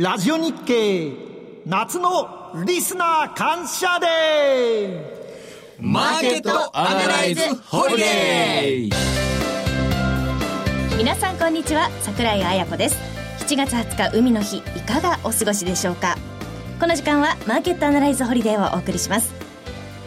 [0.00, 1.12] ラジオ日経
[1.66, 5.02] 夏のリスナー感謝デー。
[5.80, 8.92] マーケットアナライズホリデー。
[10.96, 12.96] 皆さんこんにちは桜井彩子です。
[13.44, 16.16] 7月20日海の日いかがお過ごしでしょうか？
[16.78, 19.34] この時間はマーケットアナライズホリデーをお送りします。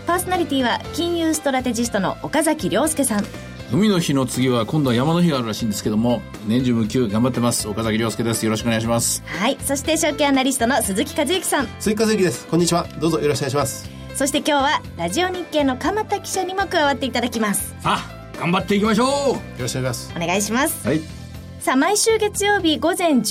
[0.07, 3.25] パーソナリティは金融ストラテジストの岡崎良介さん
[3.71, 7.70] 海の日の次は今度は山の日があるらしいんですけども年中無休頑張ってます。
[7.70, 8.43] 岡崎良介です。
[8.45, 9.23] よろしくお願いします。
[9.25, 9.57] はい。
[9.61, 11.67] そして証券アナリストの鈴木和之さん。
[11.80, 12.47] 鈴木和之です。
[12.47, 12.85] こんにちは。
[12.99, 13.89] どうぞよろしくお願いします。
[14.13, 17.73] そして今日はラジオ日経の鎌田記者にも加わっていただきます。
[17.80, 19.07] さあ頑張っていきましょう。
[19.07, 20.13] よろしくお願いします。
[20.17, 20.88] お願いします。
[20.88, 21.20] はい
[21.61, 23.23] さあ毎週月曜日午前11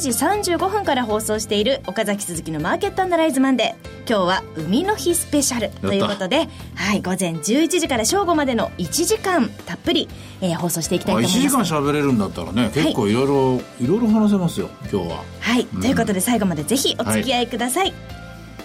[0.00, 0.08] 時
[0.56, 4.08] 35分から放送している岡崎鈴木のマーケットアナライズマンデー。
[4.08, 10.08] 今日は海の日スペシャルということではい午前11時から正午までの1時間たっぷり、
[10.40, 11.64] えー放送していきたいとあ1思います。
[11.64, 15.24] 時間喋れるんだったらね結構いろいろいろいろ話せますよ今日は。
[15.38, 17.94] はい、ということで最後までぜひお付き合いください、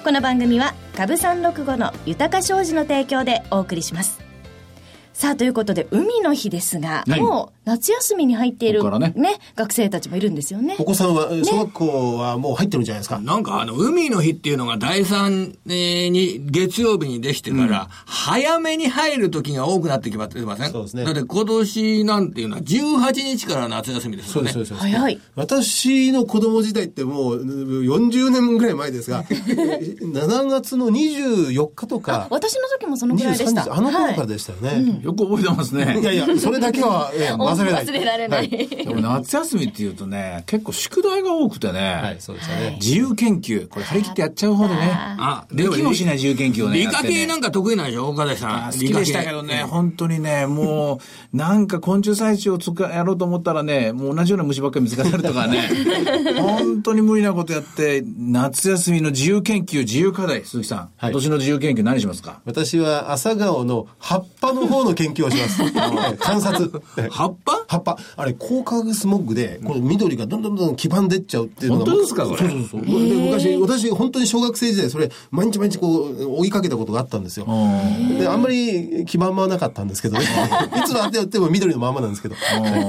[0.04, 4.20] この番組は株三六五の豊か商事の提供でお送りします。
[5.14, 7.22] さあということで海の日ですが、はい。
[7.22, 9.40] もう夏休みに入っているここからね。
[9.56, 10.76] 学生たちもいるんですよね。
[10.78, 20.72] お子さんは小学校はもう入ってるんじゃないですか、なんかあの、海の日っていうのが第3、えーに、月曜日にできてから、早めに入る時が多くなってきまってません？
[20.72, 21.06] そうですね。
[21.06, 24.52] だって今年なんていうのは18日から夏休みですよね。
[24.52, 24.90] そうですそうです。
[24.92, 25.20] 早い。
[25.36, 29.24] 私の子供時代ってもう40年ぐらい前ですが
[30.04, 32.28] 7月の24日とか。
[32.30, 33.62] 私の時もそのぐらいでした。
[33.62, 34.28] 23日あの頃からはい。
[34.28, 36.00] でしたよね、よく覚えてますね。
[36.00, 37.86] い、やいやそれだけは、ええ 忘れない。
[37.86, 43.68] 忘れられない、でも夏休みっていうとね結構宿題が多くてね、はいそうでしたね、自由研究。
[43.68, 47.14] これ張り切ってやっちゃう方でねあ、できもしない自由研究をね理科やってね。
[47.14, 48.10] 系なんか得意なんでしょ？
[48.10, 48.68] 岡崎さん。
[48.68, 51.00] あ好きでしたけどね、本当にね、も
[51.34, 55.70] う、なんか昆虫採取をつかやろうと思ったらね、もう同じような虫ばっかり見つかるとかね、
[56.42, 61.12] 本当に無理なことやって、夏休みの自由研究、自由課題、鈴木さん、はい。
[61.12, 62.42] 今年の自由研究何しますか？
[62.46, 65.62] 私は朝顔の葉っぱの方の研究をします。
[65.64, 65.66] え
[66.14, 66.72] え観察。
[66.98, 67.64] ええ葉っぱ？
[67.68, 67.98] 葉っぱ。
[68.18, 71.86] あれ、高化学スモッグで、この緑がどんどんどんどん黄ばんでっちゃうっていうのが。
[71.86, 72.38] 本当ですかそれ？
[72.38, 72.82] そうそうそう。
[72.82, 77.46] で昔、私、本当に小学生時代、それ、毎日毎日こう、追いかけたことがあったんですよ。
[78.20, 80.26] で、あんまり黄ばまなかったんですけどね。
[80.78, 82.36] いつまでやっても緑のままなんですけど。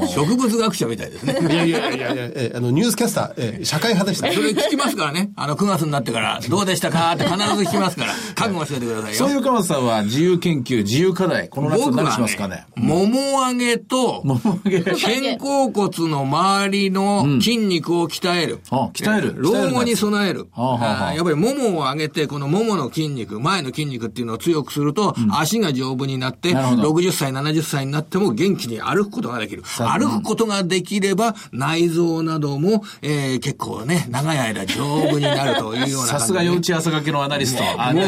[0.08, 1.36] 植物学者みたいですね。
[1.41, 4.32] いやいやいやいや、ええあの、ニュースキャスター、ええ社会派でした。
[4.32, 5.30] それ聞きますからね。
[5.36, 7.12] あの、9月になってから、どうでしたか？
[7.12, 9.18] って必ず聞きますから、 覚悟しておいてくださいよ。
[9.18, 12.64] そういう鎌田さんは自由研究、自由課題、この夏何しますかね？
[12.76, 18.60] もも上げと、桃揚げ 肩甲骨の周りの筋肉を鍛える。
[18.70, 19.34] あ鍛える？
[19.38, 20.47] 老後に備える。
[20.56, 26.91] やっぱりももを上げて、このももの筋肉、前の筋肉っていうのを強くすると、足が丈夫になって、なるほど。
[26.92, 29.62] 60歳、70歳になっても元気に歩くことができる。
[29.78, 29.98] あ。
[29.98, 37.62] 歩くことができれば、内臓なども、えー結構ね、長い間丈夫になるというような さすが幼稚朝掛けのアナリスト。
[37.78, 38.03] あ、も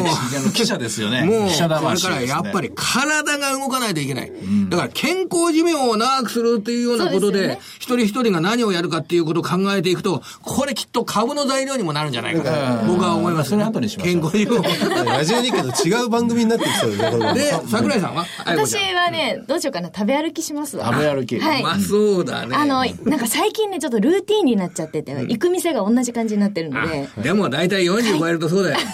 [0.49, 1.25] う記者ですよね。
[1.25, 4.33] もう、これ魂からやっぱり体が動かないといけない。
[4.69, 7.61] だから健康寿命を長くするっていうようなことで、でね。
[7.79, 12.43] 一人一人が何をやるかっていうことを考えていくと、これきっと株の材料にもなるんじゃないか
[12.81, 14.21] と、僕は思います、それ後にしましょう。
[14.21, 15.05] 健康寿命を。
[15.05, 18.25] ラジオ日経と違う番組になってきそうですね、で、 桜井さんは？
[18.47, 20.87] 私はねどうしようかな食べ歩きしますわ。
[20.87, 21.39] 食べ歩き。
[21.39, 22.57] はいうまそうだね。
[22.57, 28.79] あの、なんか最近ね、ちょっとルーティンになっちゃってて、行く店が同じ感じになってるので、でも大体40超えるとそうだよ。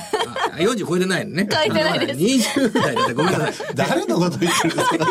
[0.53, 1.49] あ40超えてないのね。
[1.51, 2.21] 超えてないです。
[2.21, 3.67] 20代だってごめんなさい。
[3.75, 5.07] 誰のこと言ってるんですか？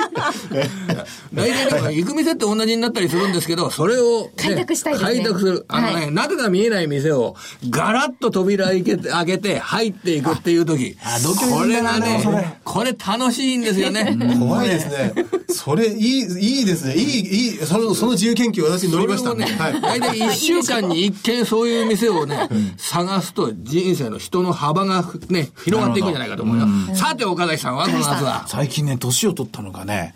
[1.33, 5.65] 大体でも行く店って同じになったりするんですけど、それを、ね、開拓したいですね開拓する。
[5.67, 7.35] あのね、はい中が見えない店を、
[7.69, 10.97] ガラッと扉開けて、開けて、入っていくっていう時。
[11.03, 11.17] あ
[11.49, 14.17] これがね、これ楽しいんですよね。
[14.39, 15.13] 怖いですね。
[15.49, 16.95] それ、いい、いいですね。
[16.95, 19.31] いい、いい、その、その自由研究私に乗りました。
[19.31, 19.81] それをね、はい。
[19.81, 26.67] 大体1週間に1軒そういう店をね、探すと人生の人の幅がね、広がっていくんじゃないかと思うよ。
[26.95, 28.45] さて、岡崎さんはこの夏は？
[28.47, 30.15] 最近ね、年を取ったのがね、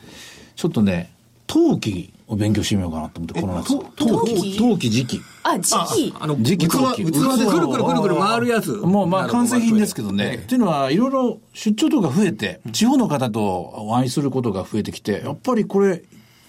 [0.56, 1.12] ちょっとね、
[1.53, 3.78] 陶器を勉強してみようかなと思って、この夏。
[3.96, 4.58] 陶器？
[4.58, 4.90] 陶器？
[4.90, 5.22] 時期。
[5.44, 6.13] あ、時期。
[6.19, 6.72] あの、時期器。
[6.72, 7.06] 陶器。
[7.06, 7.12] 器。
[7.12, 8.72] でくるくるくるくる回るやつ。
[8.72, 10.42] もうまあ完成品ですけどね。
[10.44, 16.01] っていうのは、いろいろ出張とか増えて、地方の方とお会いすることが増えてきて、やっぱりこれ、あ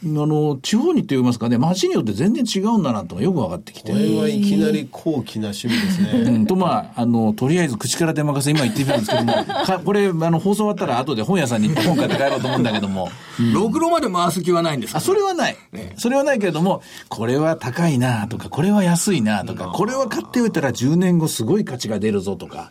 [0.09, 3.93] の、地方にって言いますかね、街によって全然違うんだなとよく分かってきて。
[3.93, 6.39] これはいきなり高貴な趣味ですうね。
[6.39, 9.33] ん、とまあ、あの、とりあえず口から出任せ、今言ってみたんですけども、
[9.65, 13.09] かこれ、あの、放送終わったら後で本屋さんに行って本買って帰ろうと思うんだけども、
[13.53, 14.99] ろくろまで回す気はないんですか？
[14.99, 15.57] あ、それはない。
[15.97, 22.71] それはないけれども、これは高いなとか、これは安いなとか、これは買っておいたら10年後すごい価値が出るぞとか、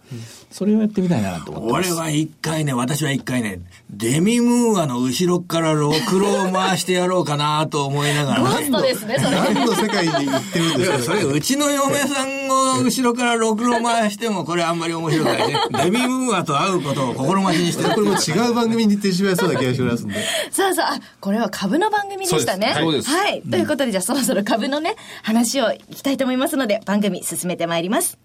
[0.51, 1.91] それをやってみたいなと思ってます。
[1.93, 3.59] 俺は一回ね、私は一回ね、
[3.89, 8.41] デミムーアの後ろからろくろを回してやろうのかなと思いながら。
[8.41, 9.37] ゴーストですね、それ。
[9.37, 10.99] 何の世界に行ってるんですか？
[10.99, 15.55] それ、うちの嫁さんを後ろからろくろ回しても、これあんまり面白くないね。
[15.85, 17.89] デビー・ムーアと会うことを心待ちにしてる。
[17.95, 20.15] これも違う番組に行ってしまいそうな気がしますんで。
[20.51, 22.75] さあさあ、あこれは株の番組でしたね。
[22.77, 23.41] そうですはいはい。
[23.41, 28.17] ということで、じゃあそろそろ株のね、話をいきたいと思いますので、番組進めてまいります。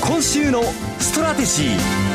[0.00, 0.62] 今週の
[0.98, 2.11] ストラテジー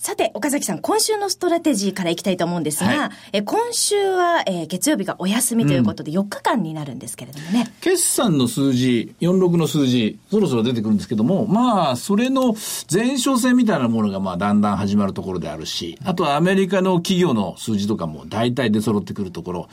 [0.00, 7.70] さて、岡崎さん、今週のストラテジーからいきたいと思うんですが、はいえ今週は、えー月曜日がお休みということで4日間になるんですけれどもね。
[7.82, 12.54] 決算の数字、46の数字、そろそろ出てくるんですけども、まあ、それの
[12.90, 19.68] 前哨戦みたいなものが、まあ、だんだん始まるところであるし、あとはアメリカの企業の数字とかも大体出揃ってくるところ、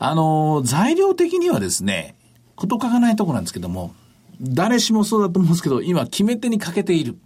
[0.00, 2.16] あの、材料的にはですね、
[2.56, 3.94] こと書かないところなんですけども、
[4.40, 7.16] 誰しもそうだと思うんですけど、今、決め手に欠けている。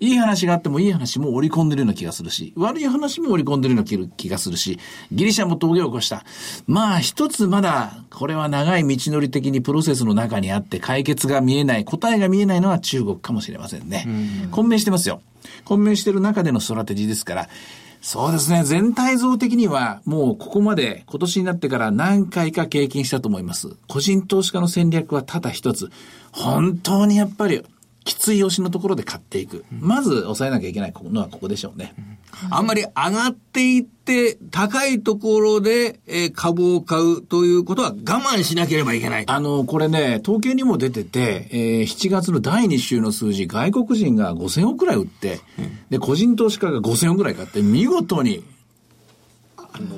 [0.00, 4.78] いい話があってもいい話も織り込んでるような気がするし、悪い話も織り込んでるような気がするし、
[5.12, 6.24] ギリシャも峠を越した。
[6.66, 14.06] まあ一つまだ、これは長い道のり的にプロセスの中にあって解決が見えない、答えが見えないのは中国かもしれませんね。
[14.50, 15.20] 混迷してますよ。
[15.64, 17.48] 混迷してる中でのストラテジーですから、
[18.06, 18.62] そうですね。
[18.62, 23.70] 全体像的には、もうここまで今年になってから何回か経験したと思います。
[23.88, 25.90] 個人投資家の戦略はただ一つ。
[26.30, 27.62] 本当にやっぱり、
[28.06, 29.64] きつい押しのところで買っていく。
[29.80, 31.92] まず抑えなきゃいけないのはここでしょうね。
[32.50, 39.24] あんまり上がっていって、高いところで、えー株を買うということは我慢しなければいけない。
[39.26, 45.40] あの、これね、統計にも出てて、えー7月の第2週の数字、外国人が5000億くらい売って、
[45.90, 48.44] で、個人投資家が5000億くらい買って、見事に、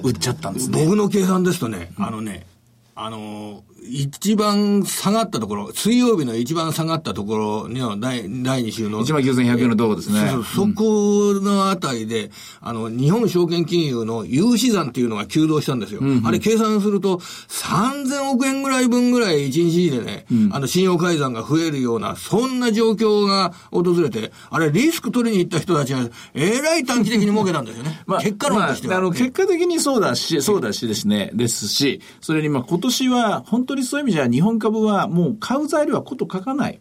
[0.02, 0.82] 売っちゃったんですね。
[0.82, 2.46] 僕の計算ですとね、あのね、
[2.94, 9.04] あのー一番下がったところ、水曜日の一番下がったところの第第2週の。
[9.04, 10.30] 1万9100円のところですね。
[10.54, 12.30] そこのあたりで、
[12.60, 16.00] あの、日本証券金融の融資残っていうのが急増したんですよ。
[16.24, 17.18] あれ計算すると、
[17.48, 28.00] 3000億円ぐらい分ぐらい1日でね、あの、信用改ざんが増えるような、そんな状況が訪れて、あれ、リスク取りに行った人たちが、えらい短期的に儲けたんですよね。
[28.20, 28.94] 結果論としては。
[28.94, 36.80] まあ、あの、結果的にそうだし、そうだしですね、ですし、それにまあ今年は、本当にそういう意味じゃ日本株はもう買う材料はこと書かない。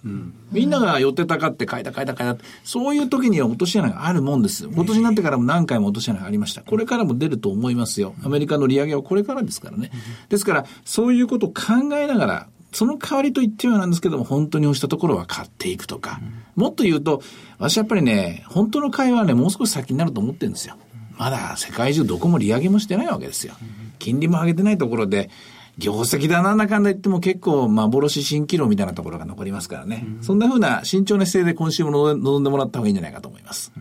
[0.52, 2.44] みんなが寄ってたかって買いた買いた買いた。
[2.64, 4.68] そういう時には落とし穴があるもんです。
[4.68, 6.62] 今年になってからも何回も落とし穴がありました。
[6.62, 8.14] これからも出ると思いますよ。
[8.24, 9.92] アメリカの利上げはこれからですからね。
[10.30, 16.20] ですから、そういうことを考えながら、その代わりと言ってはなんですけども、本当に押したところは買っていくとか。
[16.56, 17.22] もっと言うと、
[17.58, 20.76] 私やっぱりね、本当の会話はね、もう少し先になると思ってるんですよ。
[21.18, 23.54] まだ世界中どこも利上げもしてないわけですよ。
[24.00, 25.30] 金利も上げてないところで、
[25.78, 30.06] 業績だなんだかんだ言っても結構幻蜃気楼みたいなところが残りますからね。
[30.22, 33.72] そんな風な慎重な姿勢で今週も臨んでもらった方がいいんじゃないかと思います。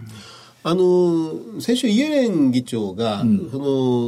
[0.69, 3.59] あの、先週イエレン議長が、そ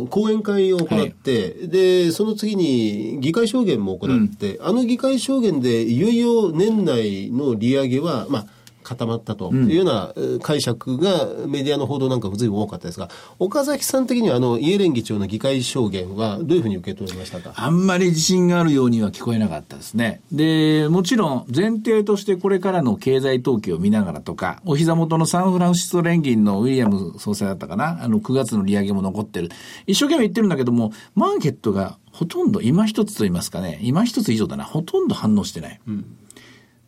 [0.02, 8.46] の、講演会を行って、で、その次に議会証言も行って、あの議会証言でいよいよ年内の利上げは、まあ、
[8.88, 17.52] 固まったというようなえー解釈がメディアの報道なんかも随分多かったですが、岡崎さん的にはあのイエレン議長の議会証言はどういうふうに受け止めましたか？
[17.54, 20.20] あんまり自信があるようには聞こえなかったですね。
[20.32, 29.50] で、もちろん前提としてこれからの経済統計を見ながらとか、お膝元のサンフランシスコ連銀のウィリアム総裁だったかな、あの9月の利上げも残ってる。
[29.86, 35.80] 一生懸命言ってるんだけども、マーケットがほとんど今一つと言いますかね、今一つ以上だな、ほとんど反応してない。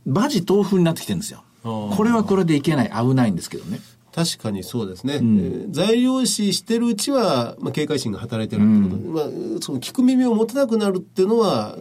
[0.06, 1.44] バジ豆腐になってきてるんですよ。
[1.62, 3.80] これはこれでいけない、危ないんですけどね。
[4.12, 11.78] 確かにそうですね、えー材料視してるうちは、まあ、警戒心が働いてるってことで、まあ、その聞く耳を持たなくなるっていうのは、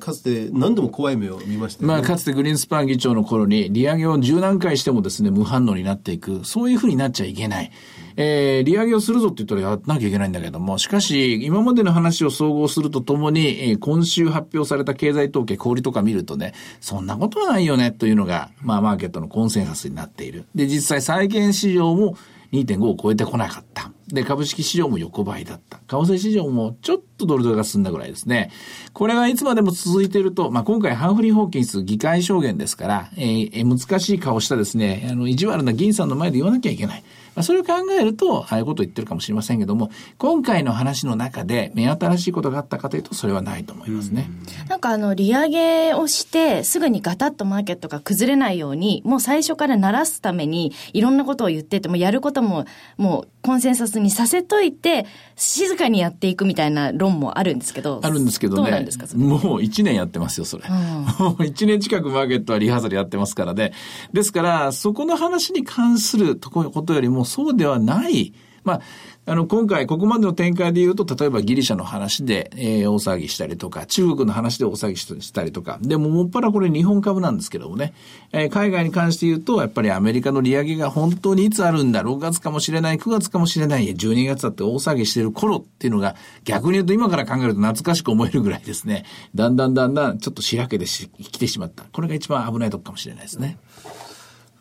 [0.00, 1.94] かつて何度も怖い目を見ましたよね。
[1.94, 6.44] まあ、かつてグリーンスパン議長の頃に、利上げを十何回してもですね、無反応になっていく。
[6.44, 7.70] そういうふうになっちゃいけない。
[8.16, 20.44] えー、利上げをするぞって言ったらやらなきゃいけないんだけども、しかし、今までの話を総合するとともに、えー今週発表された経済統計、氷とか見るとね、そんなことはないよね、というのが、まあ、マーケットのコンセンサスになっている。
[20.54, 22.16] で、実際、債券市場も
[22.52, 23.90] 2.5を超えてこなかった。
[24.12, 25.78] で、株式市場も横ばいだった。
[25.78, 28.50] 為替市場もちょっとドルドルが進んだぐらいですね。
[28.92, 37.02] これがいつまでも続いていると、まあ、今回ハンフリー・ホーキンス議会証言ですから、えーえー難しい顔したですね、あの、意地悪な議員さんの前で言わなきゃいけない。
[37.34, 44.28] まあ、それを考えると、ああいうことを言ってるかもしれませんけども、今回の話の中で目新しいことがあったかというと、それはないと思いますね。
[44.68, 52.66] なんかあの、利上げをして、すぐにガタッとマーケットが崩れないように、もう最初から鳴らすために、いろんなことを言ってても、やることも、
[52.98, 55.06] もうコンセンサスにさせといて、
[55.36, 58.00] 静かにやっていくみたいな論もあるんですけど。
[58.02, 58.62] あるんですけどね。
[58.62, 60.64] どうなんですかもう1年やってますよ、それ。
[60.68, 63.72] もう1年近くマーケットはリハーサルやってますからね。
[64.12, 68.80] ですから、そこの話に関するとことよりも、そうではない、まあ、
[69.24, 77.94] あの、今回、ここまでの展開で言うと、例えばギリシャの話で、えー、大騒ぎしたりとか、中国の話で大騒ぎしたりとか、でも、もっぱらこれ日本株なんですけどもね、
[78.32, 89.04] えー、海外に関して言うと、やっぱりアメリカの利上げが本当にいつあるんだ、6月かもしれない、9月かもしれない、12月だって大騒ぎしてる頃っていうのが、逆に言うと今から考えると懐かしく思えるぐらいですね、
[89.36, 91.84] だんだんだんだんちょっとしらけてし来てしまった。
[91.84, 93.56] これが一番危ないとこかもしれないですね。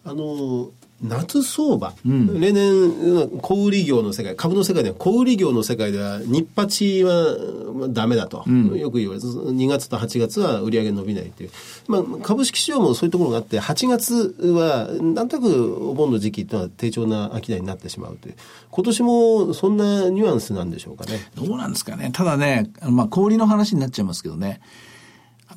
[0.05, 0.69] あの
[1.03, 11.51] 夏相場、うん、例年、小売業の世界、株の世界では小売業の世界では、日八はダメだと、うん、よく言われる、2月と8月は売り上げ伸びないっていう、
[11.87, 18.35] まあ、株式市場もそういうところがあって、8月は、なんとなくお盆の時期というのは低調な商いになってしまうという、
[18.69, 21.19] 今年もそんなニュアンスなんでしょうかね。
[21.35, 24.61] どうなんですかね、ただね、まあ、小売の話になっちゃいますけどね、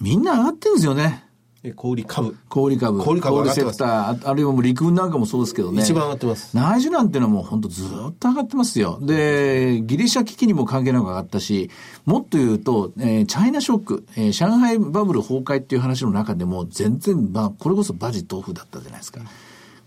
[0.00, 1.24] みんな上がってるんですよね。
[1.72, 2.36] 小売株。
[2.50, 2.98] 小売株。
[3.00, 5.82] 小売株小売セクター、あるいはもう陸運なんかもそうですけどね。
[5.82, 6.54] 一番上がってます。
[6.54, 7.88] 内需なんていうのはもう本当ずっ
[8.20, 8.98] と上がってますよ。
[9.00, 11.70] で、ギリシャ危機にも関係なく上がったし、
[12.04, 19.20] もっと言うと、えー、チャイナショック、えー、上海バブル崩壊っていう話の中でも全然、まあ、これこそバジ豆腐だったじゃないですか。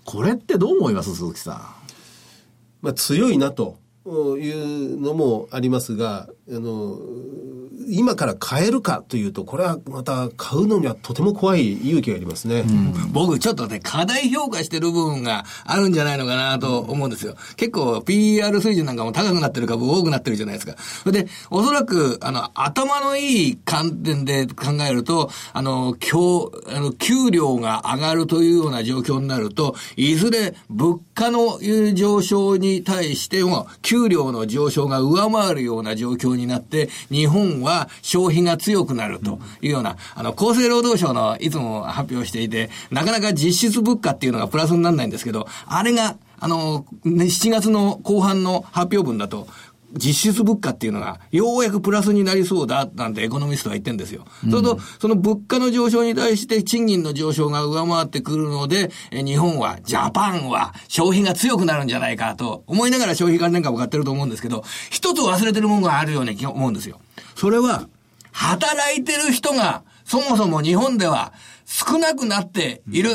[0.04, 1.62] これってどう思います鈴木さん？
[2.82, 3.78] まあ、強いなと。
[4.10, 6.98] いうのもありますが、あの、
[7.90, 12.62] 今から買えるかというと、これはまた買うのにはとても怖い勇気がありますね。
[12.62, 17.36] うん、僕ちょっとね、過大評価してる部分があるんじゃないのかなと思うんですよ。
[17.56, 20.76] 結構 PR 水準なんかも高くなってる株多くなってるじゃないですか。
[21.12, 31.60] で、おそらく、あの、頭のいい観点で考えると、あの、今日、あの、給料が上がるというような状況になると、いずれ物価の
[31.94, 49.48] 上昇に対しても、給料の上昇が上回るような状況にになって、日本は消費が強くなるというような、あの、厚生労働省のいつも発表していて、なかなか実質物価っていうのがプラスにならないんですけど、あれが、あの、7月の後半の発表分だと、
[49.94, 54.26] 実質物価っていうのが、ようやくプラスになりそうだ、なんてエコノミストは言ってんですよ。
[54.44, 67.00] うん、それと、その物価の上昇に対して賃金の上昇が上回ってくるので、日本は、ジャパンは消費が強くなるんじゃないかと思いながら消費関連株買ってると思うんですけど、一つ忘れてるものがあるように思うんですよ。
[67.36, 67.88] それは、
[68.32, 71.34] 働いてる人が、そもそも日本では
[71.70, 73.10] 少なくなっている。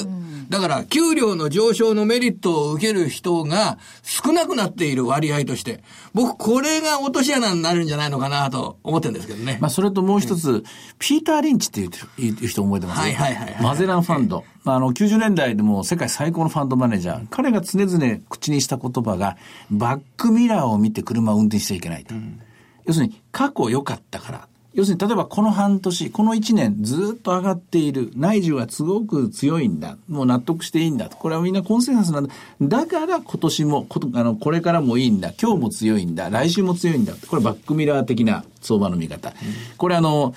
[0.51, 5.83] だから、給料の上昇のメリットを受ける人が少なくなっている割合として、
[6.13, 9.57] 僕、これが落とし穴になるんじゃないのかなと思ってるんですけどね。
[9.63, 10.63] まあ、それともう一つ、うん、
[10.99, 14.45] ピーター・リンチっていう人覚えてますはいはいはい、はい、マゼランファンド。
[14.67, 17.27] あの、90年代でも世界最高のファンドマネージャー。
[17.31, 19.39] 彼が常々口にした言葉が、
[19.71, 22.15] バックミラーを見て車を運転しちゃいけないと。
[22.15, 22.39] うん
[22.85, 24.49] 要するに過去良かったから。
[24.75, 28.11] 要するに、例えばこの半年、この1年ずっと上がっている。
[28.17, 29.99] 内需はすごく強いんだ。
[30.09, 31.09] もう納得していいんだ。
[31.11, 32.33] これはみんなコンセンサスなんだ。
[32.63, 35.33] だから今年も、こあのこれからもいいんだ。
[35.41, 36.31] 今日も強いんだ。
[36.31, 37.13] 来週も強いんだ。
[37.29, 39.35] これバックミラー的な相場の見方。
[39.77, 40.35] これあの、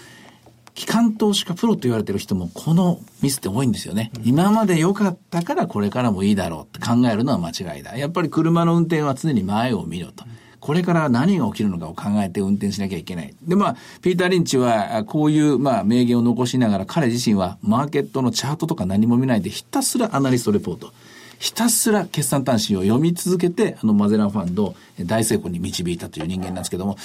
[0.73, 4.11] 機関投資家プロと言われてる人もこのミスって多いんですよね。
[4.25, 7.97] 今まで良かったからこれからもいいだろうって考えるのは間違いだ。
[7.97, 10.25] やっぱり車の運転は常に前を見ろと。
[10.65, 13.35] これから何が起きるのかを考えて運転しなきゃいけない。
[13.43, 20.91] で、まあ、ピーター・リンチは、こういう、まあ、名言を残しながら、彼自身は、マーケットのチャートとか何も見ないで、ひたすらアナリストレポート。
[21.37, 26.97] ひたすら決算単身を読み続けて、あのマゼランファンドを大成功に導いたという人間なんですけども、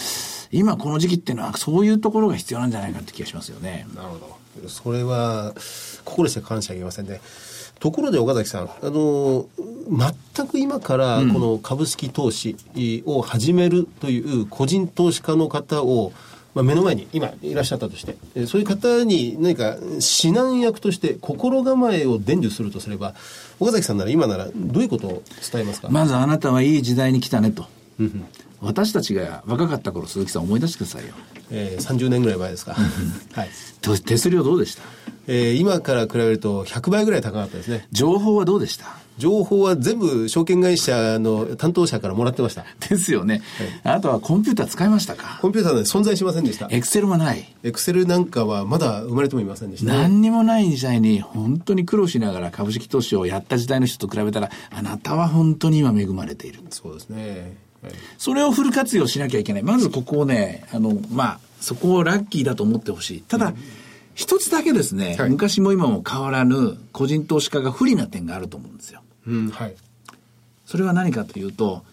[0.52, 3.86] 今この時期っていうのはそういうところが必要なんじゃないかって気がしますよね。
[3.94, 4.18] なるほ
[4.62, 4.68] ど。
[4.70, 5.52] それは、
[6.06, 7.20] 心して感謝あげませんね。
[7.80, 9.46] ところで岡崎さん、あの
[10.34, 12.54] 全く今からこの株式投資
[13.06, 16.12] を始めるという個人投資家の方を、
[16.54, 23.14] まあ、目の前に今いらっしゃったとして、そういう方に何か指南役として心構えを伝授するとすれば、
[23.58, 25.88] 岡崎さんなら今ならどういうことを伝えますか？
[25.88, 27.66] まずあなたはいい時代に来たねと。
[28.60, 31.14] 私たちが若かった頃鈴木さん思い出してくださいよ、
[31.50, 32.74] えー、30年ぐらい前ですか、
[33.32, 33.48] はい、
[34.04, 34.82] 手数料どうでした？
[35.26, 37.86] えー、今から比べると100倍ぐらい高かったですね。
[37.92, 38.86] 情報はどうでした？
[39.18, 42.64] 情報は全部証券会社の担当者からもらってました。
[42.88, 43.42] ですよね。
[43.84, 45.38] はい、あとはコンピューター使いましたか？
[45.40, 46.66] コンピューターで存在しませんでした。
[46.70, 47.44] エクセルはない。
[47.62, 56.60] エクセルなんかはまだ生まれてもいませんでした、ね、何にもない時代に本当に苦労しながら株式投資をやった時代の人と比べたら、あなたは本当に今恵まれている。
[56.70, 57.69] そうですね。
[57.82, 59.62] はい、それをフル活用しなきゃいけない。
[59.62, 63.20] まずここをね、あの、まあ、そこをラッキーだと思ってほしい。
[63.22, 63.54] ただ、うん
[64.20, 69.00] 一つだけですね、はい、昔も今も変わらぬ個人投資家が不利な点があると思うんですよ。
[69.26, 69.74] うん、はい。
[70.66, 71.84] それは何かというと、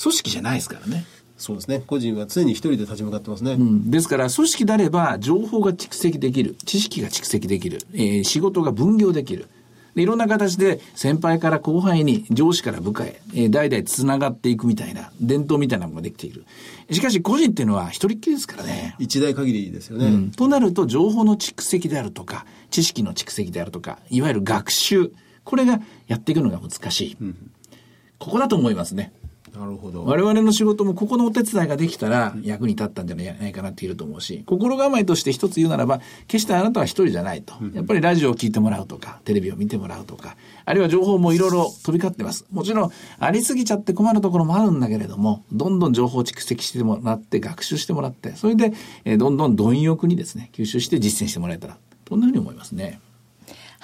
[0.00, 1.04] 組織じゃないですからね。
[1.38, 1.82] そうですね。
[1.86, 3.52] 個人は常に一人で立ち向かってますね。
[3.52, 9.46] うんですから、組織であれば、情報が蓄積できる、知識が蓄積できる、えー仕事が分業できる。
[9.94, 16.44] でいろんな形で先輩から後輩に上司から部下へ、えー代々つながっていくみたいな伝統みたいなものができている。
[16.90, 18.96] しかし個人っていうのは一人っきりですからね。
[18.98, 20.06] 一代限りですよね。
[20.06, 25.12] うんとなると情報の蓄積であるとか知識の蓄積であるとかいわゆる学習
[25.44, 27.16] これがやっていくのが難しい、
[28.18, 29.12] ここだと思いますね
[29.56, 30.04] なるほど。
[30.04, 48.72] 我々の仕事もここのお手伝いができたら役に立ったんじゃないかなって言えると思うし心構えとして一つ言うならば決してあなたは一人じゃないとやっぱりラジオを聞いてもらうとかテレビを見てもらうとかあるいは情報もいろいろ飛び交ってますもちろんありすぎちゃって困るところもあるんだけれどもどんどん情報を蓄積してもらって学習してもらってそれで、
[49.04, 53.00] えーどんどん貪欲にですね吸収して実践してもらえたらそんなふうに思いますね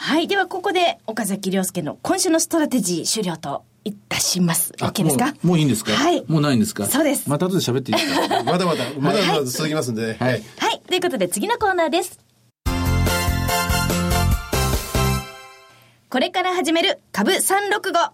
[0.03, 0.29] はい。
[0.29, 4.73] では、ここで、岡崎亮介の今週のストラテジー終了といたします。
[4.81, 5.35] あ OK ですか？
[5.43, 5.93] もういいんですか？
[5.93, 6.25] はい。
[6.29, 6.87] もうないんですか？
[6.87, 8.43] そうですまた後で喋っていいですか？
[8.45, 10.17] まだまだ、まだまだ続きますんでね。
[10.21, 10.81] はいはい。
[10.87, 12.19] ということで、次のコーナーです。
[16.09, 18.11] これから始める株365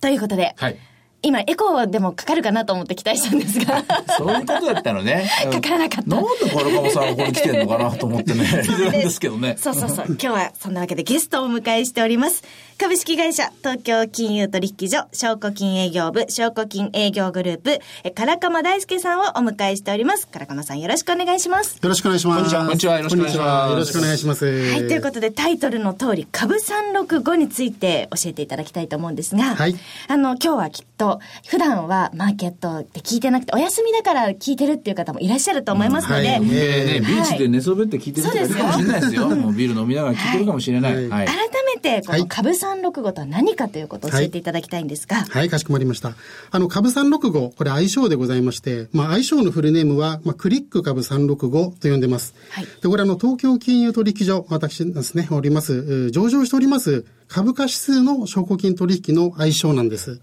[0.00, 0.78] ということで、はい
[1.22, 3.82] 今、エコーでもかかるかなと思って期待したんですが、
[4.16, 5.28] そういうことだったのね。
[5.50, 8.44] かからなかったなんでカルカモさんがここに来てんのかなと思ってね。
[8.44, 9.56] いるんですけどね。
[9.58, 10.06] そうそうそう。
[10.08, 12.44] 今日はそんなわけでゲストをお迎えしております。
[12.78, 20.28] 株式会社東京金融取引所証拠金営業部証拠金営業グループえ唐鎌大輔さんをお迎えしております。
[20.28, 21.78] 唐鎌さんよろしくお願いします。
[21.82, 22.36] よろしくお願いします。
[22.36, 24.44] こんにちはこんにちはよろしくお願いしますよろしくお願いします。
[24.44, 29.74] はい、ということでタイトルの通り株365について教えていただきたいと思うんですが、はい
[30.08, 39.28] あの今日はきっと普段はマーケットで聞いてなくてお休みだから聞いてるっていう方もいらっしゃると思いますので、はいでね、ビーチで寝そべって聞いてる人がいるかもしれないですよ。
[39.34, 40.94] もうビール飲みながら聞いてるかもしれない。
[40.94, 41.26] はいはい。
[41.26, 46.14] 改めてこはいの株365とは何かということを教えていただきたいんですが、はい、かしこまりました。
[46.50, 52.34] あの、株365、これ愛称でございまして、まあ、愛称のフルネームは、まあ、クリック株365と呼んでます。
[52.50, 60.20] はいで、これあの、東京金融取引所、私ですね、おります、上場しております、株価指数の証拠金取引の愛称なんです。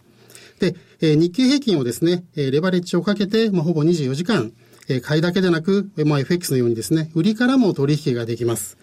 [0.60, 4.52] で、えー日経平均をですね、えーレバレッジをかけて、まあ、ほぼ24時間、
[4.90, 8.78] えー買いだけでなく、えーまあ、FX のようにですね、売りからも取引ができます。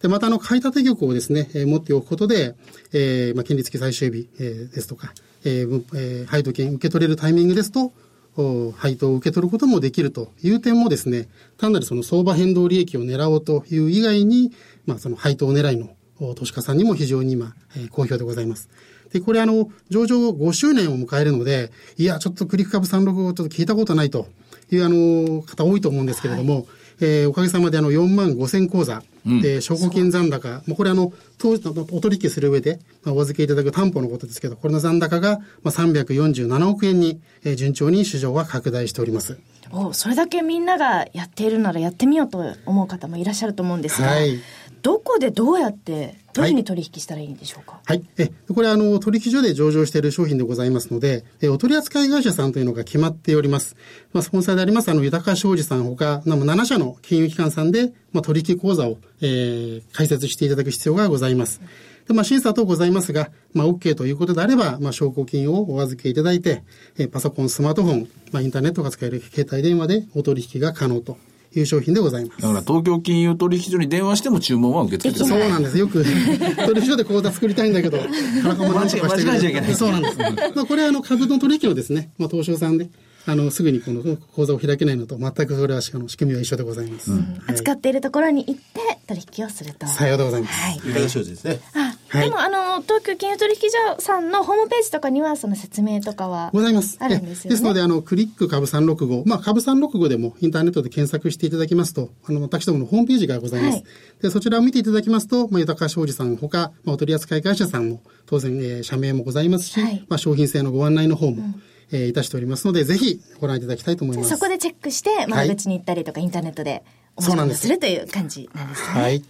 [0.00, 2.54] で、またあの、買い立て玉をですね、えー持っておくことで、
[2.92, 5.12] えーまあ、金利付き最終日、えーですとか、
[5.44, 7.92] えーぶえー配当金受け取れるタイミングですと、
[8.36, 14.52] お配当を受け取ることもできるという点もですね、単なるその相場変動利益を狙おうという以外に、
[14.86, 18.70] まあその配当狙いのお投資家さんにも非常に今、えー好評でございます。
[19.12, 24.28] で、これあの、上場5周年を迎えるので、いや、ちょっとクリック株365ちょっと聞いたことないと
[24.76, 26.66] いうあの、方多いと思うんですけれども、
[27.00, 39.38] えーおかげさまであの4万5千口座、で、証拠金残高、もうこれあの、当時のお取引する上で、まあ、お預けいただく担保のことですけど、これの残高が、まあ、347億円に、えー順調に市場は拡大しております。
[39.74, 44.38] おそれだけみんながやっているならやってみようと思う方もいらっしゃると思うんですが、はい
[44.82, 48.02] どこでどうやってどういうふうに取引したらいいんでしょうか、はい。
[48.16, 53.76] え、これあの、取引所で上場している商品でございますので、え、お取扱い会社さんというのが決まっております。
[54.12, 61.60] まあ、スポンサーであります、あの、豊か商事さんほか、な7社の金融機関さんで、まあ、取引口座を、えー開設していただく必要がございます。
[62.08, 66.62] で、まあ、審査等ございますが、まあ、OK ということであれば、まあ、証拠金をお預けいただいて、
[66.98, 71.18] えーパソコン、スマートフォン、まあ、インターネットが使える携帯電話でお取引が可能と
[71.60, 72.42] いう商品でございます。
[72.42, 75.24] だから東京金融取引所に電話しても注文は受け付けて。
[75.24, 75.78] そうなんです。
[75.78, 76.04] よく、
[76.66, 77.98] 取引所で口座作りたいんだけど、
[78.42, 80.18] なかなか間違えちゃいけないそうなんです。
[80.54, 82.88] まあ、これはあの、株の取引をですね、まあ、東証さんで、
[83.24, 84.02] あの、すぐにこの
[84.34, 87.12] 口座を開けないのと、全くそれは、あの、仕組みは一緒でございます。
[87.12, 89.86] はい扱っているところに行って取引をすると。
[89.86, 90.54] さようでございます。
[90.54, 90.76] はい。
[90.84, 91.60] 豊田商事ですね。
[91.74, 96.96] あはいでもあの東京金融取引所さんのホームページとかにはその説明とかはございます。
[97.00, 97.58] あるんですよね。
[97.60, 103.74] えので、あの、クリック株365、まあ、株365でもインターネットで検索していただきますと、あの、私どものホームページがございます。
[103.74, 103.84] はい
[104.22, 111.42] で、そちらを見ていただきますと、まあ、豊か商事さんほか、まあ、お取扱い会社さんも、当然、えー社名もございますし、はいまあ、商品性のご案内の方も、
[111.90, 114.30] えーいたしておりますので、ぜひご覧いただきたいと思います。
[114.30, 116.84] そこでチェックして窓口に行ったりとかインターネットで
[117.16, 119.00] おそうなんですするという感じなんですね。
[119.00, 119.24] はい。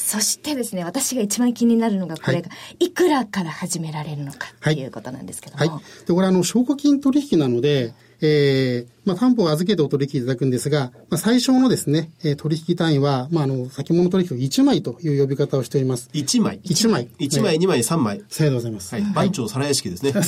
[0.00, 5.70] そしてですね、私が一番気になるのがこれが、い、くらから始められるのかっていうことなんですけども。
[5.70, 6.06] はい。
[6.06, 16.10] で、これあの、証拠金取引なので、えー、まあ、担保を預けてお取引いただくんですが、まあ、最小のですね、えー取引単位は、まあ、あの、先物取引を1枚という呼び方をしております。
[16.12, 16.60] 1枚。
[16.60, 17.08] 1枚。
[17.18, 18.22] 1枚、2枚、3枚。
[18.28, 18.94] さようでございます。
[18.94, 19.04] はい。
[19.14, 20.12] 番長皿屋敷ですね。
[20.16, 20.24] はい。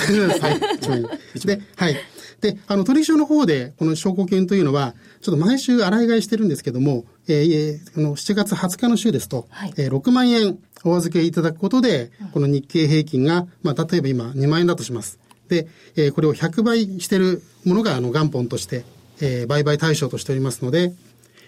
[0.78, 1.96] 一枚で、はい。
[2.40, 15.18] で、あの、取引所の方で、この証拠金というのは、ちょっと毎週洗い替えしてるんですけども、えーえーこの7月20日の週ですと、はいえー6万円お預けいただくことで、この日経平均が、まあ、例えば今2万円だとします。
[15.48, 18.84] で、えーこれを100倍してるものが、あの、元本として、
[19.20, 20.92] えー売買対象としておりますので、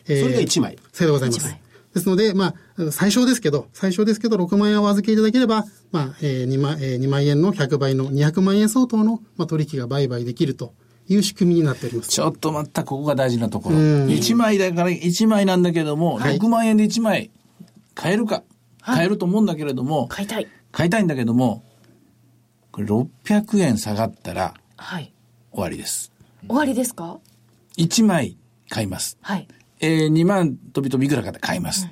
[0.07, 0.79] えーそれが1枚。
[0.93, 1.57] さようでございます。
[1.95, 10.75] ですので、まあ、最小ですけど、最小ですけど、6万円をお預けいただければ、まあ、えー、2万、えー、2万円の100倍の200万円相当の、まあ、取引が売買できると
[11.09, 12.09] いう仕組みになっております。
[12.09, 13.77] ちょっと待った、ここが大事なところ。
[13.77, 17.31] 1枚だから1枚なんだけども、はい6万円で1枚
[17.95, 18.43] 買えるか。
[18.81, 20.47] 買えると思うんだけれども、買いたい。
[20.71, 21.65] 買いたいんだけども、
[22.71, 25.13] これ600円下がったらはい。
[25.53, 26.13] 終わりです。
[26.47, 27.19] 終わりですか
[27.79, 28.37] ？1枚
[28.69, 29.17] 買います。
[29.23, 29.49] はい。
[29.81, 31.89] えー、2万飛び飛びいくらかで買います。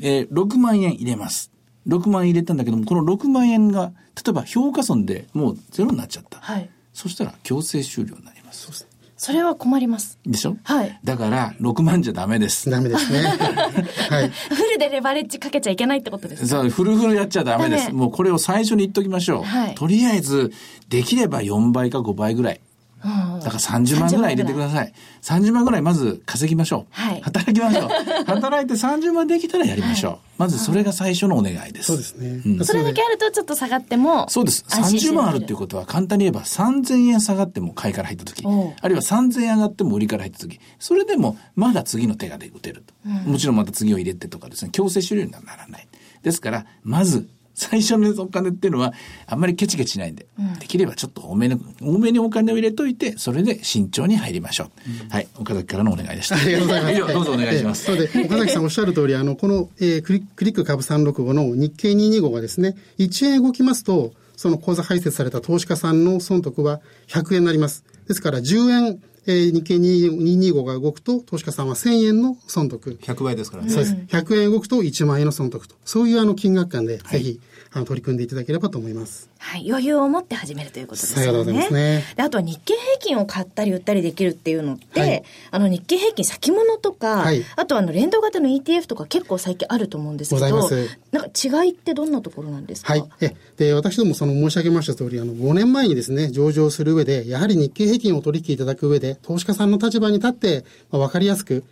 [0.00, 1.50] えー、6万円入れます。
[1.86, 6.38] 6万円入れたんだけども、この6万円が、例えば評価損でもうゼロになっちゃった。
[6.40, 6.70] はい。
[6.94, 8.86] そしたら強制終了になります。
[9.16, 10.18] それは困ります。
[10.26, 10.56] でしょ？
[10.64, 12.68] はいだから、6万じゃダメです。
[12.70, 13.20] ダメですね。
[14.10, 14.28] はい。
[14.28, 16.48] フルでレバレッジかけちゃいけないってことですか？
[16.48, 17.92] そう、フルフルやっちゃダメです。
[17.92, 19.44] もうこれを最初に言っときましょう。
[19.44, 20.52] はいとりあえず、
[20.88, 22.60] できれば4倍か5倍ぐらい。
[23.04, 24.92] うんだから30万ぐらい入れてください。
[25.22, 26.92] 30万ぐらいまず稼ぎましょう。
[26.92, 27.88] はい働きましょう。
[28.26, 30.18] 働いて30万できたらやりましょう。
[30.38, 31.86] まずそれが最初のお願いです。
[31.86, 32.42] そうですね。
[32.46, 34.28] うんそれだけあるとちょっと下がっても。
[34.28, 34.64] そうです。
[34.68, 42.94] 30安心して万あるっていうことは簡単に言えば3000円下がっても買いから入った時、あるいは3000円上がっても売りから入った時、それでもまだ次の手が打てると。
[43.28, 45.86] もちろんまた次を入れてとかですね、強制終了にはならない。
[46.22, 48.92] ですから、まず、最初のお金っていうのは、
[49.26, 50.26] あんまりケチケチしないんで、
[50.58, 55.12] できればちょっと多めに、多めにお金を入れといて、それで慎重に入りましょう。
[55.12, 55.28] はい。
[55.38, 56.36] 岡崎からのお願いでした。
[56.36, 56.92] ありがとうございます。
[56.94, 57.90] 以上どうぞお願いします。
[57.90, 67.84] ええそうで、岡崎さんおっしゃる通り、あの、この、えークリクリック株365の日経225がですね、1円動きますと、その口座開設された投資家さんの損得は100円になります。
[68.08, 72.98] ですから、10円、えー日経225が動くと、投資家さんは1000円の損得。
[73.02, 73.70] 100倍ですからね。
[73.70, 73.94] そうです。
[74.08, 75.74] 100円動くと1万円の損得と。
[75.84, 77.40] そういうあの金額感で、ぜひ、
[77.76, 79.28] あの、取り組んでいただければと思います。
[79.38, 79.68] はい。
[79.68, 81.24] 余裕を持って始めるということですよね。
[81.26, 92.92] さようでございますねであとは日経平均を買ったり売ったりできるっていうのって、はいあの日経平均先物とか、はいあとあの連動型の ETF とか結構最近あると思うんですけど、ございますなんか違いってどんなところなんですか？
[92.92, 93.08] はい。
[93.20, 101.64] え、で、私どもその申し上げました通り、あの、5年前にですね、上場する上で、やはり日経平均を取引いただく上で、投資家さんの立場に立って、まあ、わかりやすく、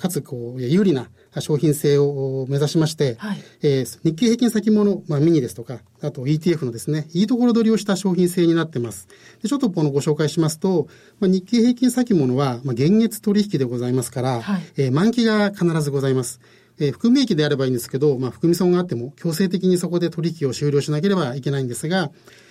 [0.00, 1.08] かつ、こう、有利な
[1.40, 9.08] 商品性を目指しまして、はいえー日経平均先物、まあ、ミニですとか、あと ETF のですね、いいところ取りをした商品性になってます。
[9.42, 10.88] でちょっとこのご紹介しますと、
[11.20, 16.40] まあ、日経平均先物は、まあ、現月取引でございますから、はいえー満期が必ずございます。
[16.78, 22.10] えー含み益であればいいんですけど、まあ、含み損があっても、強制的にそこで取引を終了しなければいけないんですが、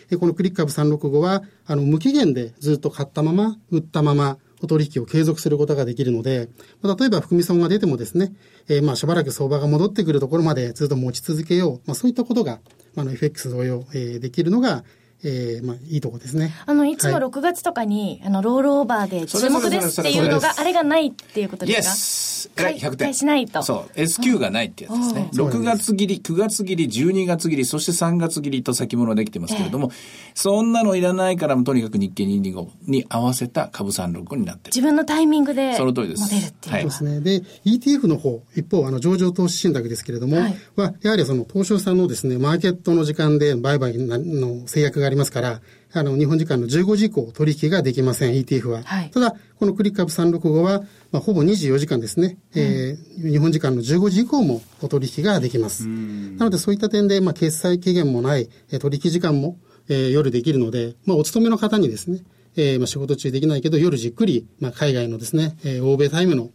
[0.09, 6.49] えーこのクリック株365は、あの、無期限でずっと買ったまま、売ったまま、お取引を継続することができるので、
[6.81, 8.33] まあ例えば含み損が出てもですね、
[8.69, 11.81] えーまあしばらく相場が戻ってくるところまでずっと持ち続けよう。
[11.85, 12.59] まあそういったことが、
[12.95, 14.83] まあ、あの FX 同様、えーできるのが、
[15.23, 16.53] えーまあいいところですね。
[16.65, 21.95] あの、いつもはい6月とかに、あの、ロールオーバーで注目ですっていうのが、あれがないっていうことですか？
[21.95, 22.97] スはい100点。
[22.97, 23.99] 返しないとそう。
[23.99, 25.29] SQ がないってやつですね。
[25.33, 29.91] うん6月切り、9月切り、12月切り、そして3月切りと先物できてますけれども、
[30.33, 34.75] そんなのいらないから、とにかく日経225に合わせた株365になってる。
[34.75, 36.81] 自分のタイミングで、その通りですモデルっていうのは。
[36.83, 37.19] うですね。
[37.21, 45.61] で、ETF の方、一方、あの、上場投資信託ですけれども、はいは、やはりその、東証さんのですね、マーケットの時間で売買の制約がありますから、
[45.93, 48.81] あの、日本時間の15時以降取引ができません、ETF は。
[48.83, 55.87] はいただ、このクリック株365は、まあ、ほぼ24時間ですね、えー日本時間の15時以降もお取引ができます。
[55.87, 59.57] なので、そういった点で、まあ、決済期限もない、えー取引時間も、
[59.89, 62.21] えー夜できるので、まあ、お勤めの方にですね、
[62.55, 66.49] えーまあ、仕事中できないけど、夜じっくり、まあ、海外のですね、えー欧米タイムの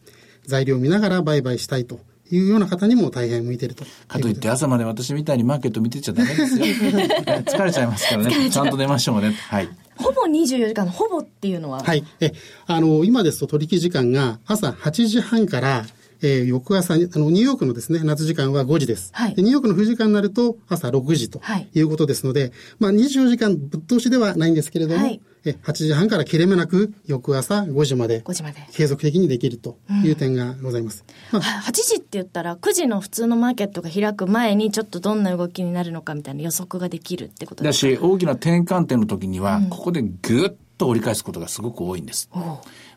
[0.46, 6.64] 材料を見ながら売買したいというような方にも大変向いているとかといって朝まで私みたいにマーケット見てちゃダメですよ。
[7.46, 8.50] 疲れちゃいますからね。
[8.50, 9.32] ちゃんと寝ましょうね。
[9.48, 9.68] はい。
[9.96, 12.04] ほぼ24時間のほぼっていうのは、はい。
[12.20, 12.32] え、
[12.66, 15.86] あの、今ですと取引時間が朝8時半から、
[16.22, 19.10] えー翌朝に、あの、ニューヨークのですね、夏時間は5時です。
[19.12, 25.20] はいでニューヨークの冬時間になると朝6時とはいいうことですので、まあ24時間ぶっ通しではないんですけれども、はいえ
[25.52, 28.22] 8時半から切れ目なく翌朝5時まで。
[28.22, 28.66] 5時まで。
[28.72, 31.04] 継続的にできるという点がございます。
[31.32, 31.42] まあ。
[31.42, 37.92] は8時って言ったら9時の普通のマーケットが開く前にちょっとどんな動きになるのかみたいな予測ができるってことですか？
[37.92, 42.28] だし、大きな転換点の時には、ここでぐっと折り返すことがすごく多いんです。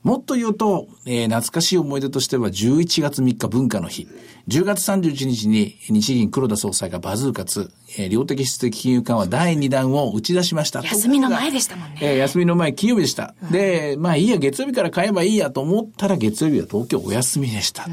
[0.04, 4.08] もっと言うと、えー懐かしい思い出としては11月3日文化の日。
[4.48, 10.82] 10月31日に日銀黒田総裁がバズーカツ、えー量的質的金融緩和第2弾を打ち出しました。
[10.84, 13.36] 休みの前でしたもんねえー休みの前、金曜日でした。
[13.52, 17.88] で、まあいいや、月曜日から買えばいいやと思ったら月曜日は東京お休みでした。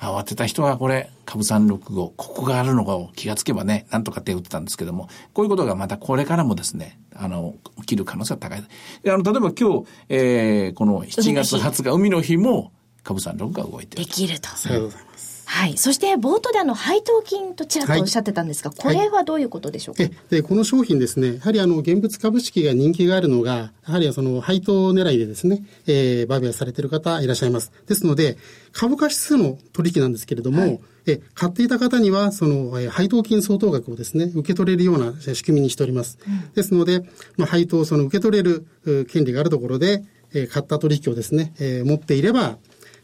[0.00, 8.64] 慌てた人がこれ、株365、ここがあるのかを気がつけばね、なんとか手を打ってたんですけども、こういうことがまたこれからもですね、あの、起きる可能性が高い。
[9.04, 12.72] であの、例えば今日、えー、この7月20日、海の日も、
[13.04, 14.48] 株三六が動いてるできると。
[14.48, 15.09] ありがとうございます。
[15.52, 15.76] はい。
[15.76, 27.72] そして、冒頭であの、配当金とちらっとおっしゃってたんですが、これはどういうことでしょうか、えで、この商品ですね、やはりあの、現物株式が人気があるのが、やはりその、配当狙いでですね、えー、売買されている方いらっしゃいます。
[27.88, 28.38] ですので、
[28.70, 36.18] 株価指数の取引なんですけれども、え買っていた方には、その、え配当金相当額をですね、受け取れるようなえ仕組みにしております。
[36.54, 37.00] ですので、
[37.36, 42.58] まあ、配当をその受け取れるう権利があるところで、えー買った取引をですね、えー持っていれば、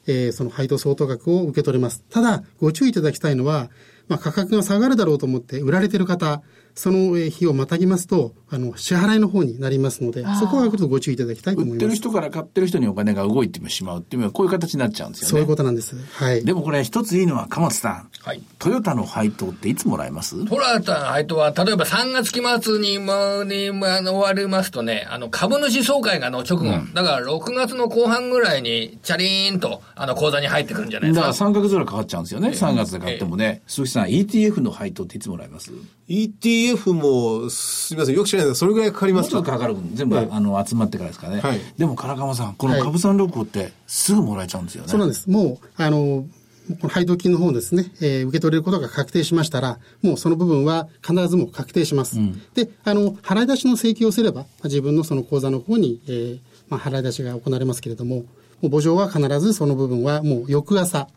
[0.06, 2.02] えーその配当相当額を受け取れます。
[2.10, 3.70] ただ、ご注意いただきたいのは、
[4.08, 6.42] まあ、価格が下がるだろうと思って売られている方、
[6.74, 11.84] そのえー日をまたぎますと、あの、支払いの方になりますので、そこはちょっとご注意いただきたいと思います。
[11.84, 15.30] 売ってる人から買ってる人にお金が動いてしまうっていうのは、こういう形になっちゃうんですよね。
[15.30, 15.96] そういうことなんです。
[15.96, 16.44] はい。
[16.44, 18.08] でもこれ一ついいのは、鎌田さん。
[18.22, 20.44] はいトヨタの配当っていつもらえます？
[20.46, 31.48] トラタの配当は、例えば3月期末にもにあの終わりますとね、あの株主総会がの直後、だから6月の後半ぐらいに、チャリーンとあの口座に入ってくるんじゃないだからですか。
[31.50, 32.48] 3ヶ月ぐらいかかっちゃうんですよね。
[32.48, 33.62] 3月で買ってもね。
[33.66, 35.70] 鈴木さん、ETF の配当っていつもらえます
[36.08, 41.40] ？ETF も、すみません、よく知らないそれぐらいかかりますかかかる全部、あの、集まってからですかね。
[41.40, 44.88] はいでも、金鎌さん、この株三六五ってすぐもらえちゃうんですよね。
[44.88, 45.28] そうなんです。
[45.30, 46.26] もう、あの、
[46.68, 52.18] この配当金の方をですね、えー受け取れることが確定しましたら、もうその部分は必ずもう確定します。
[52.54, 58.24] で、あの、払い出しの請求をすれば、まあ自分のその口座の方に、えーまあ、払い出しが行われますけれども、
[58.62, 61.08] もう墓場は必ずその部分はもう翌朝、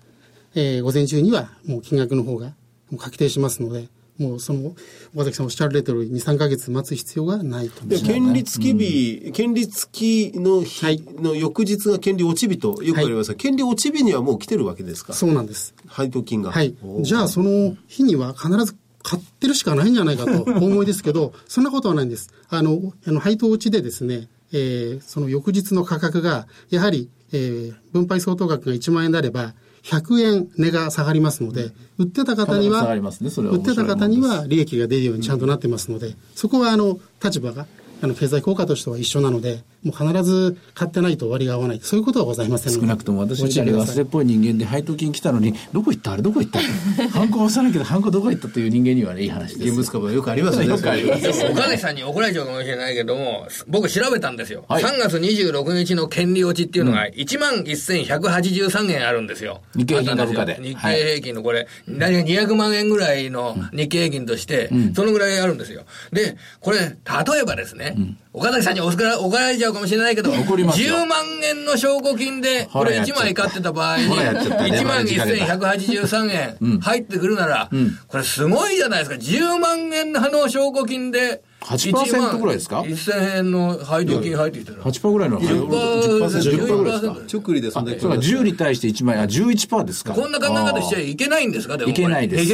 [0.55, 2.47] えー午前中にはもう金額の方が
[2.91, 3.87] もう確定しますので、
[4.19, 4.75] もうその、
[5.15, 8.03] 岡崎さんおっしゃられてるように2、3ヶ月待つ必要がないと思います。
[8.05, 15.13] で権利付き日、権利付きの日はいの翌日が権利落ち日とよく言われますが、権利落ち日にはもう来てるわけですか？
[15.13, 15.73] そうなんです。
[15.87, 16.51] 配当金が。
[16.51, 22.29] はいじゃあ、その日には必ず買ってるしかないんじゃないかと お思いですけど、そんなことはないんです。
[22.49, 29.53] あの、あの配当落ちでですね、えーその翌日の価格が、やはり、えー分配相当額が1万円であれば、
[29.83, 37.65] 100円値が下がりますので、売ってた方には、売ってた方には利益が出るようにちゃんとなってますので、そこはあの、立場が、
[38.01, 41.79] あの、経済効果としては一緒なので、もう必ず買ってないと割が合わない。
[41.81, 42.73] そういうことはございません。
[42.73, 46.11] 少なくとも私ごみたいに忘れっぽい人間で配当金来たのに、どこ行った？
[46.13, 46.59] あれどこ行った？
[47.09, 49.67] ハンコ押さなきゃハンコどこ行ったという人間にはね、いい話です。
[49.69, 50.67] 現物株はよくありますよね。
[50.69, 54.65] よくあります岡崎さんに怒られちゃうかもしれないけども、僕調べたんですよ。
[54.67, 59.61] はい3月26日の権利落ちっていうのが11,183円あるんですよ。
[59.75, 65.83] 日経平均株価で日経平均のこれ、大体200万円ぐらいの日経平均として、そのぐらいあるんですよ。
[66.11, 66.95] で、これ、例
[67.41, 67.88] えばですね、
[68.33, 70.95] 岡崎さんに怒ら怒られちゃうかもしれないけど、怒りますよ。
[70.95, 73.23] 10万円の証拠金で、これ1ほらやっちゃった。
[73.23, 77.69] 枚買ってた場合に、ほらやっちゃった1万1183円入ってくるなら、
[78.07, 79.15] これすごいじゃないですか。
[79.17, 84.77] 10万円の証拠金で、8%ぐらいですか？1000円の配当金入ってきたら。
[84.83, 90.13] 8%ぐらいの10% 10%ぐらいですか10%直利でそんだけそれから10に対して1万円、あ、11%ですか？
[90.13, 91.77] こんな考え方しちゃいけないんですか？
[91.77, 91.91] でも。
[91.91, 92.43] いけないです。
[92.43, 92.47] い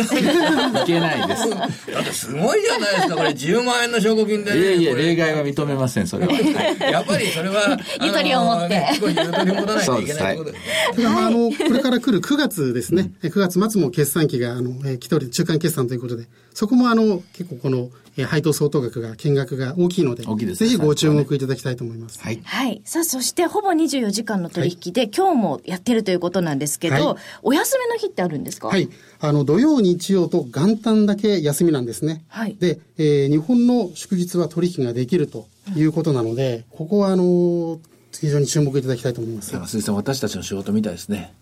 [0.85, 1.49] けないんです。
[1.49, 1.67] だ
[2.01, 3.29] ってすごいじゃないですか、これ。
[3.29, 4.57] 10万円の証拠金で、ね。
[4.59, 5.03] いえいえ、これ。
[5.05, 6.33] 例外は認めません、それは。
[6.33, 6.91] はい。
[6.91, 8.77] やっぱりそれは、ゆとりを持って。
[8.77, 10.51] あのね少しゆとりを持たないといけないこと。
[10.51, 10.95] です。
[10.95, 22.17] ただまああの、これから来る9月ですね、9月末も決算期が、あの、えー来ており、中間決算ということで、そこもあの、結構この、えー配当相当額が、金額が大きいので、大きいですねぜひご注目いただきたいと思います。
[22.19, 22.39] はい。
[22.43, 22.81] はい。
[22.85, 28.67] さあ、そして、ほぼ24時間の取引で、今日もやってるということなんですけど、はいお休みの日ってあるんですか？
[28.69, 28.89] はい。
[29.19, 32.23] あの、土曜、日曜と元旦だけ休みなんですね。
[32.29, 37.79] はいで、えー日本の祝日は取引ができるということなので、ここはあの、
[38.17, 39.49] 非常に注目いただきたいと思います。
[39.67, 41.33] 鈴木さん、私たちの仕事みたいですね。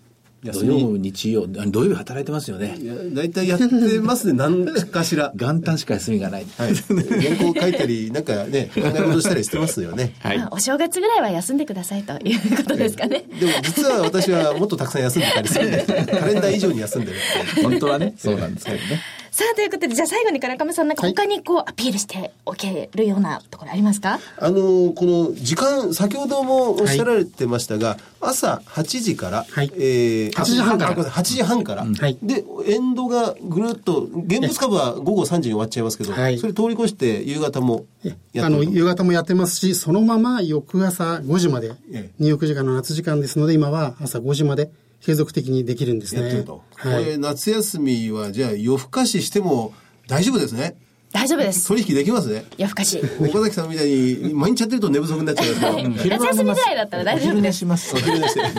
[0.51, 2.85] 土曜、日曜、あ土曜日働いてますよねい。
[2.85, 5.31] や大体やってますね、 何かしら。
[5.35, 6.45] 元旦しか休みがない。
[6.57, 6.75] はい。
[6.75, 10.13] 原稿書いたり、なんかね、考え事したりしてますよね。
[10.19, 13.23] はいまあお正月ぐらいは休んでくださいということですかね。
[13.39, 17.63] でも実は私はもっとたくさん休んでたりするんで、 カレンダー以上に休んでるっていう。
[17.69, 19.01] 本当はね、そうなんですけどね。
[19.33, 24.19] さあ、ということで、じゃあ最後に唐上さん、なんか他にこう、アピールしておけるようなところありますか？
[24.37, 29.71] あのこの時間、先ほどもおっしゃられてましたが、朝8時から、はい。
[29.73, 30.91] えー8時半から。
[30.91, 32.17] あごめんなさい8時半から、はい。
[32.21, 36.37] で、エンドがぐるっと、現物株は午後3時に終わっちゃいますけど、はい。
[36.37, 37.85] それ通り越して夕方も
[38.33, 44.69] やあの、夕方もやってますし、そのまま翌朝5時までええ、入浴時間の夏時間ですので、今は朝5時まで
[45.05, 46.21] 継続的にできるんですね。
[46.21, 49.73] はいこれ、夏休みは、じゃあ夜更かししても
[50.07, 50.75] 大丈夫ですね。
[51.13, 51.67] 大丈夫です。
[51.67, 52.43] 取引できますね。
[52.57, 52.99] 夜更かし。
[53.19, 56.17] 岡崎さんみたいに毎日やってると寝不足になっちゃいますけど。
[56.17, 57.59] 夏休みぐらいだったら大丈夫です。
[57.59, 57.95] します。
[57.95, 58.39] お昼寝して。
[58.41, 58.49] は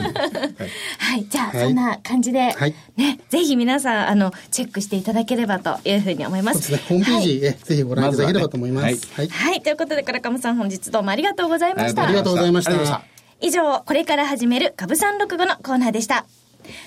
[1.16, 1.26] い。
[1.28, 6.76] じゃあ、はいそんな感じで、はいね、ぜひ皆さん、あの、チェックしていただければというふうに思います。
[6.76, 8.86] ホームページ、えぜひご覧いただければと思います。
[9.14, 9.28] はい。
[9.28, 9.60] はい。
[9.60, 12.04] ということで、倉上さん本日どうもありがとうございました。
[12.04, 13.13] ありがとうございました。
[13.40, 16.26] 以上、これから始める株三六五のコーナーでした。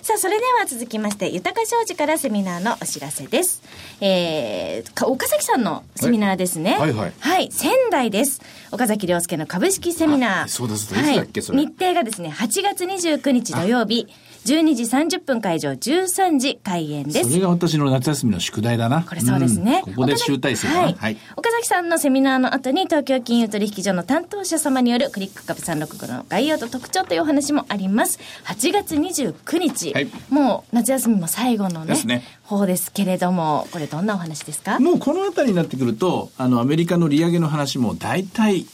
[0.01, 3.62] さあ、それでは続きまして、豊か商事からセミナーのお知らせです。
[4.01, 6.77] えー、か岡崎さんのセミナーですね。
[6.79, 8.41] はいはいはい、仙台です。
[8.71, 10.43] 岡崎亮介の株式セミナー。
[10.43, 14.07] あそうですいつだっけそれ日程がですね、8月29日土曜日、
[14.47, 17.36] 12時30分会場、13時開演ですそ。
[17.36, 19.03] れが私の夏休みの宿題だな。
[19.03, 19.81] これそうですね。
[19.81, 20.79] んここで集大成だな。
[20.83, 20.93] はい。
[20.93, 21.17] はい。
[21.36, 28.19] 岡崎さんのセミナーの後に東京金融取引所の担当者様によるクリック株365の概要と特徴というお話もあります。
[28.45, 29.93] 8月29日。
[29.93, 34.79] はいもう夏休みも最後のね、ですね方ですけれども、これどんなお話ですか？
[34.79, 38.65] もうこの辺りになってくると、あの、アメリカの利上げの話も大体、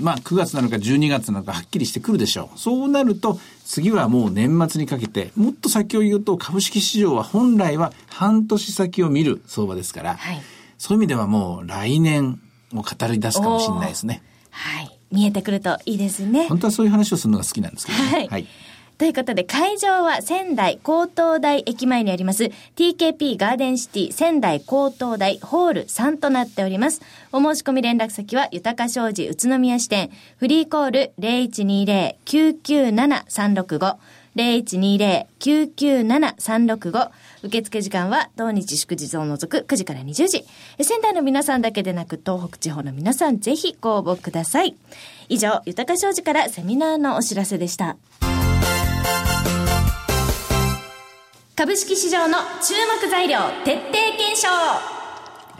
[0.00, 2.58] まあ、9月なのか12月なのかはっきりしてくるでしょう。
[2.58, 10.42] そうなると、次はもう年末にかけて、もっと先を言うと、株式市場は本来は半年先を見る相場ですから、はい
[10.80, 12.40] そういう意味ではもう来年
[12.72, 14.22] を語り出すかもしれないですね。
[14.48, 14.98] はい。
[15.12, 16.48] 見えてくるといいですね。
[16.48, 18.28] 本当はそういう話をするのが好きなんですけどね。
[18.30, 18.46] はい
[19.00, 27.00] ということで、会場は仙台高等大駅前にあります TKP ガーデンシティ仙台高等大ホール3となっております。
[27.32, 33.96] お申し込み連絡先は、豊か商事宇都宮支店、フリーコール0120-997-365、
[34.36, 37.10] 0120-997-365
[37.42, 40.44] 受付時間は同日祝日を除く9時から20時。
[40.82, 44.76] 仙台の皆さんだけでなく東北地方の皆さんぜひご応募ください。
[45.30, 47.96] 以上、豊か商事からセミナーのお知らせでした。
[51.60, 52.72] 株式市場の注
[53.04, 54.48] 目材料徹底検証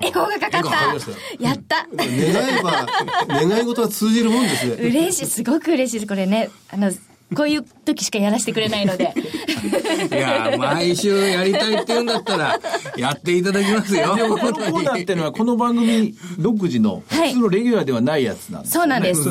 [0.01, 0.99] エコーがかかっ。
[0.99, 2.87] したやった願えば、
[3.29, 4.77] 願い事は通じるもんですね。
[4.77, 6.09] 嬉しい、すごく嬉しいです。
[6.09, 6.91] これね、あの、
[7.35, 9.15] こういう時しかやらせてくれないので。
[10.11, 12.61] いや、毎週やりたいって言うんだったら、
[12.97, 14.17] やっていただきますよ。
[14.17, 19.29] でもこのコーナーっていうのはこの番組独自のはい普通のレギュラーではないやつなんですそうなんです。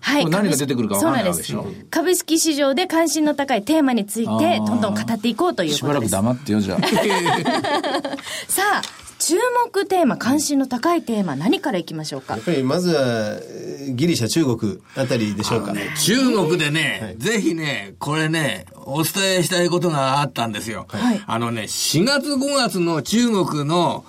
[0.00, 6.12] はいこれ何が出てくるかわからないでしょそうなんです株式市場で関心の高いテーマについて、どんどん語っていこうというしばらくことです。
[6.12, 6.80] 黙ってよじゃあ。
[8.48, 8.82] さあ、
[9.20, 9.34] 注
[9.66, 12.34] 目テーマ、関心の高いテーマ、何からいきましょうか？
[12.34, 12.42] やっ。
[12.44, 13.02] ぱりまずは、
[13.42, 15.72] えーギリシャ、中国あたりでしょうか。
[16.04, 20.86] 中国でね、ぜひね、これね、お伝えしたいことがあったんですよ。
[20.88, 24.04] はいあのね、4月5月の中国の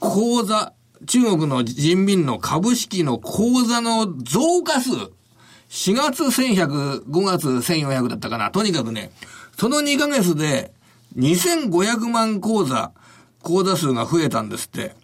[0.00, 0.72] 口座、
[1.06, 4.90] 中国の人民の株式の口座の増加数、
[5.70, 8.50] 4月1100、5月1400だったかな。
[8.50, 9.10] とにかくね、
[9.58, 10.72] その2ヶ月で
[11.16, 12.92] 2500万口座、
[13.42, 14.94] 口座数が増えたんですって。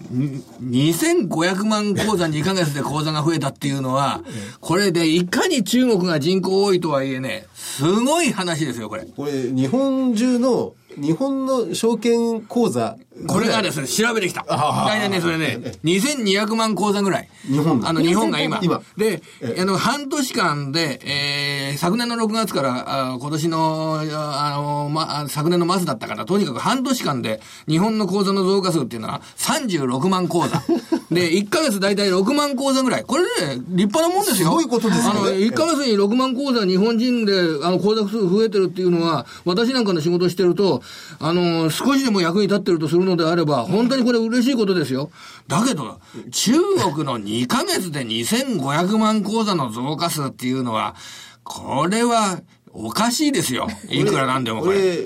[0.00, 4.22] 2500万口座2ヶ月で口座が増えたっていうのは、
[4.60, 9.04] これでいかに中国が人口多いとはいえね、すごい話ですよ、これ。
[9.04, 12.96] これ、日本中の、日本の証券口座。
[13.26, 14.44] これがですね、調べてきた。
[14.48, 17.28] 大体ね、それね、2200万口座ぐらい。
[17.50, 18.60] 日本あの、日本が今。
[18.62, 19.22] 今で、
[19.58, 26.24] あの、半年間で、えー、昨年の6月から、あ今年の、あの、ま、あ昨年の末だったかな。
[26.24, 30.62] とにかく半年間で、日本の口座の増加数っていうのは36万口座。
[31.10, 33.04] で、1ヶ月大体6万口座ぐらい。
[33.04, 33.28] これね、
[33.68, 34.48] 立派なもんですよ。
[34.48, 40.82] すごいことですよねあの、1ヶ月に6万口座日本人で、あの、口座数増えてるっていうのは、私なんかの仕事してると、
[41.18, 45.10] あの、少しでも役に立ってるとするのであれば、本当にこれ嬉しいことですよ。
[45.46, 46.52] だけど、中
[46.94, 50.94] 国の2ヶ月で2500万口座の増加数っていうのは、
[51.42, 52.40] これは、
[52.72, 53.66] おかしいですよ。
[53.88, 54.98] いくらなんでもここれ。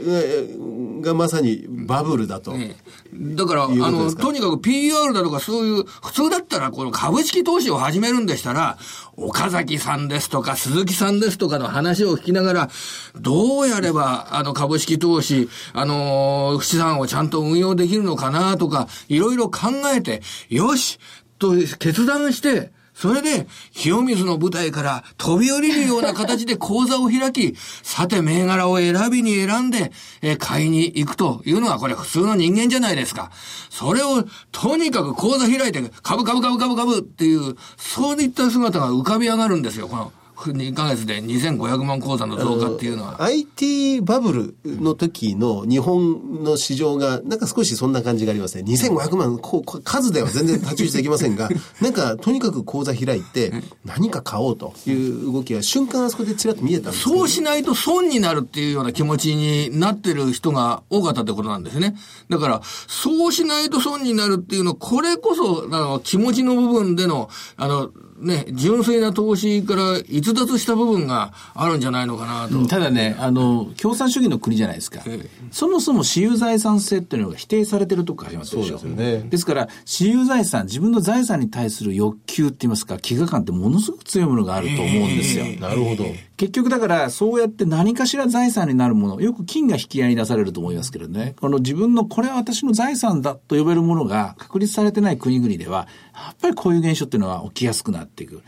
[1.03, 2.55] れがまさにバブルだと。
[2.55, 8.79] ええだから、あの、とにかく PR だとかそういう、普通だったらこの株式投資を始めるんでしたら、
[9.17, 12.71] 岡崎さんですとか鈴木さんですとかの話を聞きながら、
[13.15, 20.99] どうやれば、あの、株式投資、あの、資産をちゃんと運用できるのかなとか、いろいろ考えて、よし
[21.39, 33.33] と決断して、それで、清水の舞台から飛び降りるような形で講座を開き、さて銘柄を選びに選んで、えー買いに行くというのがこれ普通の人間じゃないですか。
[33.71, 40.13] それを、とにかく講座開いて、株株株株株っていう、そういった姿が浮かび上がるんですよ、この。
[40.51, 43.23] 2ヶ月で2500万口座の増加っていうのは。
[43.23, 48.65] IT バブルの時の日本の市場が、なんか少しそんな感じがありますね。
[48.65, 51.49] 2500万、こう数では全然太刀打ちできませんが、
[51.81, 53.53] なんかとにかく口座開いて、
[53.85, 61.95] 何か買おうという動きが瞬間あそこでちらっと見えたんですそうしないと損になるっていうような気持ちになってる人が多かったってことなんですね。
[62.29, 67.91] だから、そうしないと損になるっていうの、これこそ、あの、気持ちの部分での、あの、
[68.23, 72.67] ね、純粋な投資から逸脱した部分があるんじゃないのかなと。
[72.67, 75.03] ただね、あの、共産主義の国じゃないですか。
[75.51, 78.79] そもそも私有財産制っていうのが否定されてるとこありますでしょ。
[78.79, 85.45] そうですよねですから、私有財産、自分の財産に対する欲求って言いますか、飢餓感ってものすごく強いものがあると思うんですよ。
[85.61, 86.05] なるほど。
[86.43, 98.43] 結局だから、そうやって何かしら財産になるもの、よく金が引き合いに出されると思いますけどね、この自分のこれは私の財産だと呼べるものが確立されてない国々では、やっぱりこういう現象っていうのは起きやすくなっていく。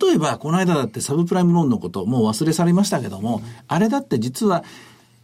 [0.00, 4.64] 例えば、この間だってサブプライムローンのこと、もう忘れ去りましたけども、あれだって実は、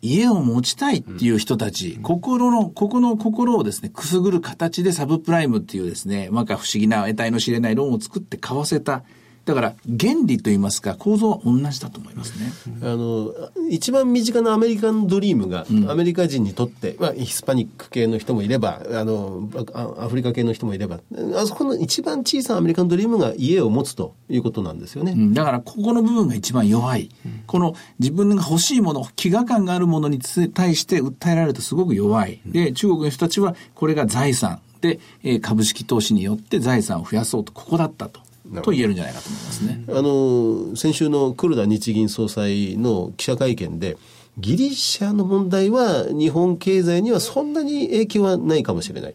[0.00, 9.02] 家を持ちたいっていう人たち、心の、ここの心をですね、くすぐる形でサブプライムっていうですね、なんか不思議な得体の知れないローンを作って買わせた。
[9.44, 12.52] だから、原理といいますか、構造は同じだと思いますね。
[12.82, 13.32] あの、
[13.68, 21.00] 一番身近なアメリカンドリームが、アメリカ人にとって、まあ、ヒスパニック系の人もいれば、あの、あアフリカ系の人もいれば、
[21.36, 25.12] あそこの一番小さなアメリカンドリームが家を持つということなんですよね。
[25.12, 27.08] うんだから、ここの部分が一番弱い。
[27.46, 32.40] この自分が欲しいもの、飢餓感があるものにつ対して訴えられるとすごく弱い。
[32.46, 34.60] で、中国の人たちはこれが財産。
[34.80, 38.20] で、えー株式投資によって財産を増やそうと、ここだったと。
[38.62, 39.84] と言えるんじゃないかと思いますね。
[39.88, 43.96] あの、先週の黒田日銀総裁の記者会見で、
[44.38, 49.14] ギリシャの問題は日本経済にはそんなに影響はないかもしれない。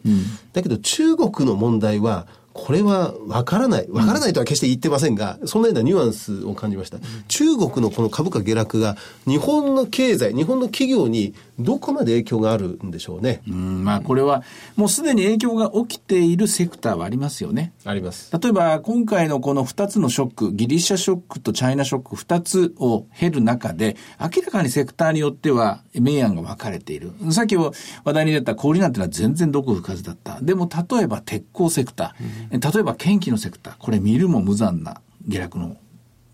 [0.52, 3.86] だけど中国の問題は、これは分からない。
[3.86, 6.98] 分からないとは決して言ってませんが、そんなようなニュアンスを感じました。
[7.28, 13.42] 中国のこの株価下落が、日本の経済、日本の企業にどこまで影響があるんでしょうね。
[13.48, 14.42] うん、まあこれは
[14.76, 17.72] もうすでに影響が起きているセクターはありますよね。
[17.84, 18.30] あります。
[18.36, 27.12] 例えば今回のこの2つのショック、ギリシャショックとチャイナショック2つを経る中で、明らかにセクターによっては明暗が分かれている。
[27.30, 27.72] さっき話
[28.04, 30.40] 題に出た小売なんてのは全然どこ吹かずだった。
[30.40, 35.76] でも例えば鉄鋼セクター、例えば研機のセクター、これ見るも無残な下落の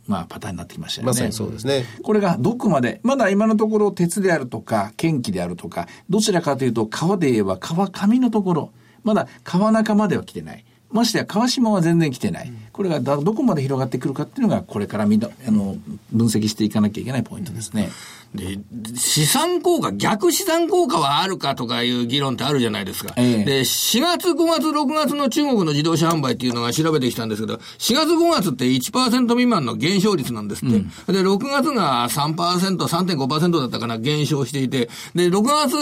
[0.07, 1.07] まあ、パターンになってきましたよね。
[1.09, 1.85] まさにそうですね。
[2.03, 8.71] これがどこまで、まだ今のところ鉄であるとか、剣気であるとか、どちらかというと、川で言えば川上のところ、
[9.03, 10.65] まだ川中までは来てない。
[10.91, 12.53] ましてや川島は全然来てない。
[12.75, 15.77] これがどこまで広がってくるかっていうのが、これからみんな、あの、
[16.11, 17.89] 分析していかなきゃいけないポイントですね。
[18.35, 18.59] で、
[18.97, 23.15] 資産効果、逆資産効果はあるかとかいう議論ってあるじゃないですか。
[23.17, 30.79] ええで、4月、5月、6月の中国の自動車販売っていうのが調べてきたんですけど、4月、5月って1%未満の減少率なんですって。
[31.13, 35.75] で、6月が3%、3.5%だったかな、減少していて、で、6月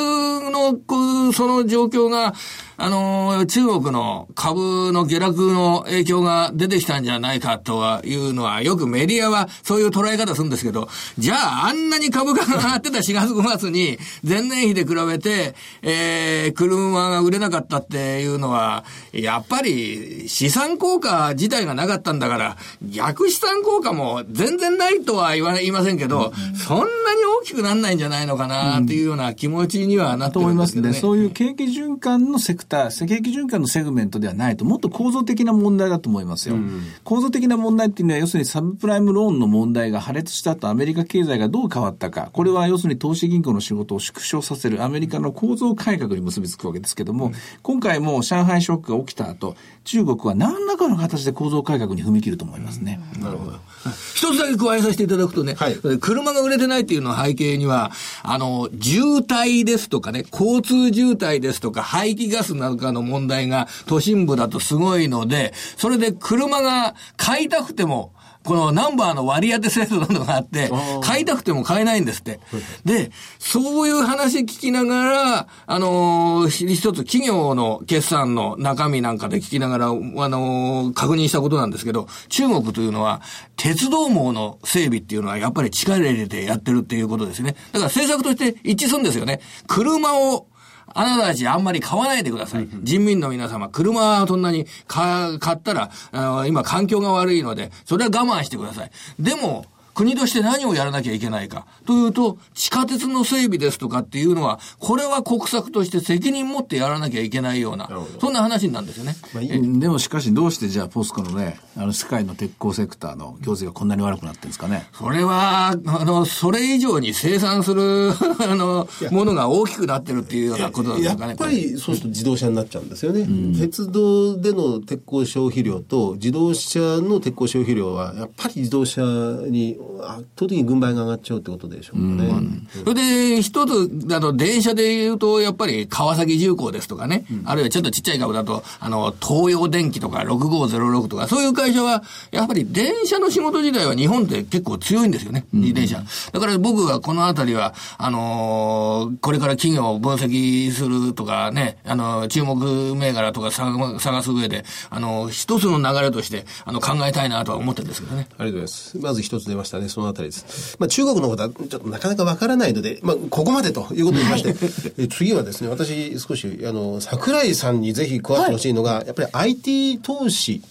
[0.51, 2.35] の、その状況が、
[2.77, 26.33] あのー中国の株の下落の影響が出てきたんじゃないかとはいうのは、よくメディアはそういう捉え方するんですけど、じゃああんなに株価が上がってた4月5月に前年比で比べて、えー、車が売れなかったっていうのは、やっぱり資産効果自体がなかったんだから、逆資産効果も全然ないとは言わ言いませんけど、
[26.67, 30.73] そんなに大きくなんないんじゃないのかなっていうような気持ちにはなってとる思いますね。
[30.73, 30.95] んですけどね。
[31.01, 36.57] そういう景気循環のセクター、景気循環のセグメントではないと、もっと構造的な問題だと思いますよ。
[37.05, 42.31] 構造的な問題っていうのは、要するにサブプライムローンの問題が破裂したと、アメリカ経済がどう変わったか。
[42.33, 53.01] これは要するに投資銀行の仕事を縮小させるアメリカの構造改革に結びつくわけですけども、今回も上海ショックが起きた後、中国は何らかの形で構造改革に踏み切ると思いますね。
[53.21, 53.59] なるほど。
[54.15, 57.91] 一つだけ加えさせていただくとね、はい車が売れてないっていうの背景には、
[58.23, 68.13] あの、渋滞ですとかね、交通渋滞ですとか、排気ガスなんかの問題が都心部だとすごいので、それで車が買いたくても、
[68.45, 70.71] このナンバーの割り当て制度などがあって、
[71.03, 72.41] 買いたくても買えないんですって。
[72.85, 83.21] で、そういう話聞きながら、あのー一つ企業の決算の中身なんかで聞きながら、あのー確認したことなんですけど、中国というのは、
[83.57, 87.55] 鉄道網の整備っていうのはやっぱり力入れてやってるっていうことですね。
[87.73, 89.41] だから政策として一致するんですよね。
[89.67, 90.47] 車を
[90.95, 92.69] あなたたちあんまり買わないでください。
[92.83, 98.91] 人民の皆様、車をそんなに買買ったら、あの今環境が悪いので、それは我慢してください。
[99.19, 101.67] でも、国として何をやらなきゃいけないか。
[101.87, 107.89] というと、地下鉄の整備ですとかっていうのは、これは国策として責任持ってやらなきゃいけないような、
[108.21, 109.17] そんな話になるんですよね。
[109.35, 114.87] まあ、でもしかしどうしてじゃあポスコのね、あの世界の鉄鋼セクターの業績がこんなに悪くなってるんですかね。
[114.93, 121.29] それは、あの、それ以上に生産する、 あの、ものが大きくなってるっていうようなことなんですかね。
[121.31, 123.21] やっぱりそうすると自動車になっちゃうんですよね。
[123.21, 129.03] うん、鉄道での鉄鋼消費量と自動車の鉄鋼消費量は、やっぱり自動車
[129.49, 132.29] に圧倒的に軍配が上がっちゃうってことでしょうかね。
[132.29, 146.03] うん、それで、一つ、あの、電車で言うと、やっぱり川崎重工ですとかね、うん、あるいはちょっとちっちゃい株だと、あの、東洋電機とか6506とか、そういう会社は、やっぱり電車の仕事自体は日本って結構強いんですよね、自転車。
[146.33, 158.27] だから僕はこのあたりは、あのー、これから企業を分析するとかね、あの、注目銘柄とか探す上で、あの、一つの流れとして、あの、考えたいなとは思ってるんですけどね。
[158.39, 158.99] ありがとうございます。
[158.99, 160.77] まず一つ出ましたね、そのあたりです。
[160.79, 170.63] まあ、中国のことはちょっとなかなかわからないので、まあ、ここまでということにまして、はい、次はですね、私少し、あの、桜井さんにぜひ加わってほしいのが、はい、やっぱり IT 投資、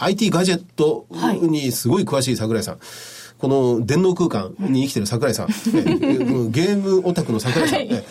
[0.00, 1.06] IT ガジェット
[1.42, 2.78] にすごい詳しい桜井さん。
[3.44, 5.48] この電脳空間に生きてる桜井さん、
[6.50, 8.02] ゲームオタクの桜井さん、ね、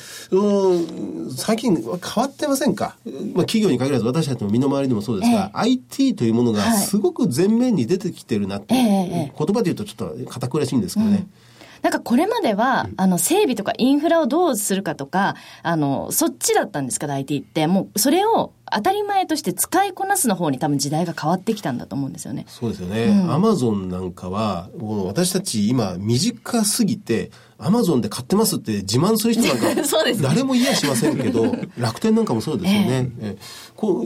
[1.36, 1.84] 最近変
[2.24, 2.98] わってませんか、
[3.34, 11.16] まあ、企業に限らず私たちの身の回りでもそうですが、えー、IT というものがすごく前面に出てきてるなって、言葉で言うとちょっと堅苦しいんですけどね。
[11.16, 11.43] うん
[11.84, 17.68] なんかこれまでは、あの、整備とかインフラをどうするかとか、あの、そっちだったんですか、IT って。
[17.68, 22.46] もう、それを当たり前として使いこなすの方に多分時代が変わってきたんだと思うんですよね。
[22.48, 23.28] そうですよね。
[23.30, 27.32] アマゾンなんかは、私たち今短すぎて、
[27.66, 29.68] アマゾンで買ってますって自慢する人なんか、
[30.22, 33.12] 誰も言いやしませんけど、 楽天なんかもそうですよね。
[33.20, 34.06] えー、こ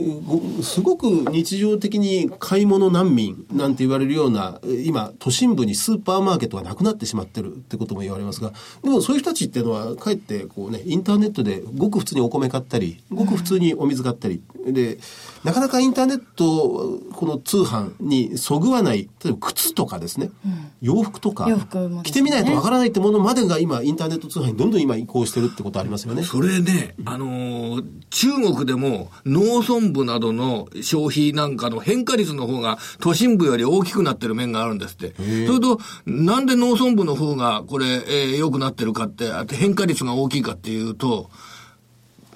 [0.58, 8.52] うすごく日常的に買い物難民なんて言われるような、今、都心部にスーパーマーケットがなくなってしまってるってことも言われますが、
[8.82, 14.98] でもそういう人たちっていうのは、かえってこうね、インターネットでごく普通にお米買ったり、ごく普通にお水買ったり、で、
[15.44, 21.56] なかなかインターネット、この通販にそぐわない、例えば靴とかですね、うん、洋服とか、ね、
[22.02, 26.22] 着てみないとわからないってものまでが今、インターネット通販にどんどん今移行してるってことありますよね。
[26.22, 35.14] それね、あのー、中国でも農村部などの消費なんかの変化率の方が都心部より大きくなってる面があるんですって。
[35.46, 41.30] それと、なんで農村部の方がこれ、えー、良くなってるかって、変化率が大きいかっていうと、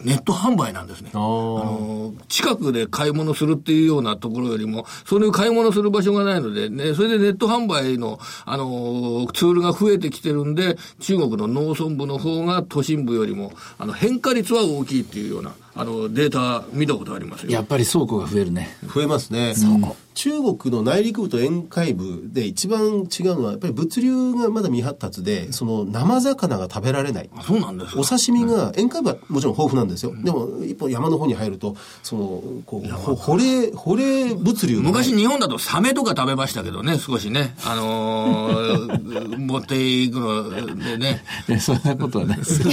[0.01, 1.11] ネット販売なんですね。
[1.14, 17.52] あの、近くで買い物するっていうようなところよりも、そういう買い物する場所がないので、ね、それでネット販売の、あの、ツールが増えてきてるんで、中国の農村部の方が都心部よりも、あの、変化率は大きいっていうような、あの、データ見たことありますよ。
[17.52, 18.76] やっぱり倉庫が増えるね。
[18.82, 19.54] 増えますね。
[19.56, 19.96] 倉庫。
[20.14, 27.30] 中国の内陸部と沿海部で一番違うのは、やっぱり物流がまだ未発達で、その生魚が食べられない。
[27.46, 30.14] そうなんですお刺身が、沿海部はもちろん豊富なんですよ。
[30.22, 37.54] でも、一方山の方に入ると、その、こう、保冷、保冷物流昔日本だとサメとか食べましたけどね、少しね。
[37.64, 41.24] あのー、 持っていくのでね。
[41.58, 42.62] そんなことはないです。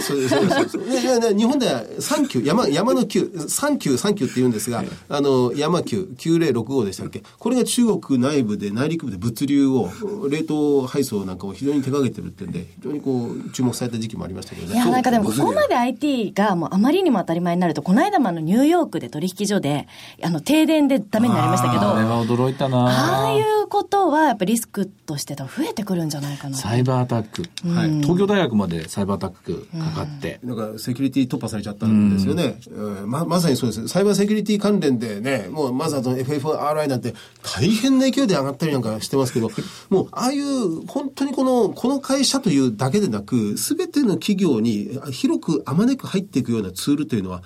[0.00, 7.22] そう日本では3級、山、山の級、3級、3級って言うんですが、あの、山級9065でしたっけ。
[7.38, 9.90] これが中国内部で内陸部で物流を
[10.28, 14.74] 冷凍配送なんかを非常に手掛けてるってんで非常にこう注目された時期もありましたけどね。
[14.74, 19.86] いやなんかでもここまで IT がもうあまりにも当たり前になるとこの間もあのニューヨークで取引所で
[20.22, 22.78] あの停電でダメになりましたけどあれは驚いたな。
[22.86, 26.56] ああいうことはやっぱリスクとして増えてくるんじゃないかな。
[26.56, 33.88] サイバーアタック、はい、東京大学までサイバーアタックかかって、うん、なんかセキュリティ突破されちゃったんですよね、うん、ままさにそうです。
[33.88, 39.50] サイバーセキュリティ関連でねもうまずあと FFRI なんて大変な勢いで上がったりなんかしてますけど、
[39.90, 47.42] もうああいう本当にこの、この会社というだけでなく、すべての企業に広くあまねく入っていくようなツールというのは、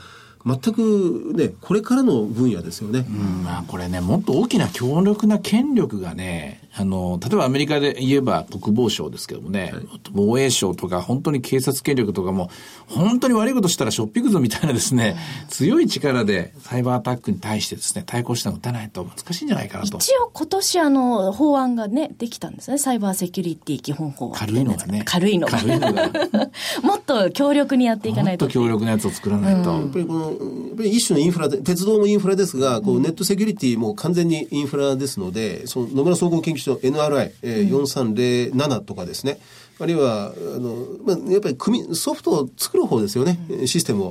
[0.47, 3.07] 全くね、これからの分野ですよね。
[3.09, 12.51] うん、まあこれね、もっと大きな強力な権力がね、あの、例えばアメリカで言えば国防省ですけどもね、はい、防衛省とか本当に警察権力とかも、
[12.89, 15.17] 本当に悪いことしたらしょっぴくぞみたいなですね、
[15.49, 19.99] 強い力でサイバーアタックに対してですね、対抗して打たないと難しいんじゃないかなと。
[19.99, 22.79] 一応今年あの、法案がね、できたんですね。
[22.79, 24.33] サイバーセキュリティ基本法案。
[24.33, 25.03] 軽いのがね。
[25.05, 25.59] 軽いのが。
[25.59, 26.11] 軽いのが。
[26.83, 28.47] もっと強力にやっていかないと。
[28.47, 29.71] もっと強力なやつを作らないと。
[29.71, 39.39] うん、やっぱりこの、一種のインフラで、鉄道もインフラですが、こうネットセキュリティも完全にインフラですので、その野村総合研究所 NRI、えー、4307とかですね、
[39.81, 44.11] あるいは、あの、まあ、やっぱり組、ソフトを作る方ですよね、システムを。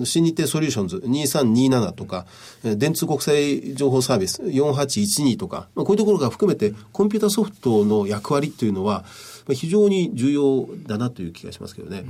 [0.00, 2.26] う新日鉄ソリューションズ2327とか、
[2.64, 9.04] えー電通国際情報サービス4812とか、まあ、こういうところが含めて、コンピュータソフトの役割っていうのは、
[9.46, 12.04] まあ、非常に重要だなという気がしますけどね。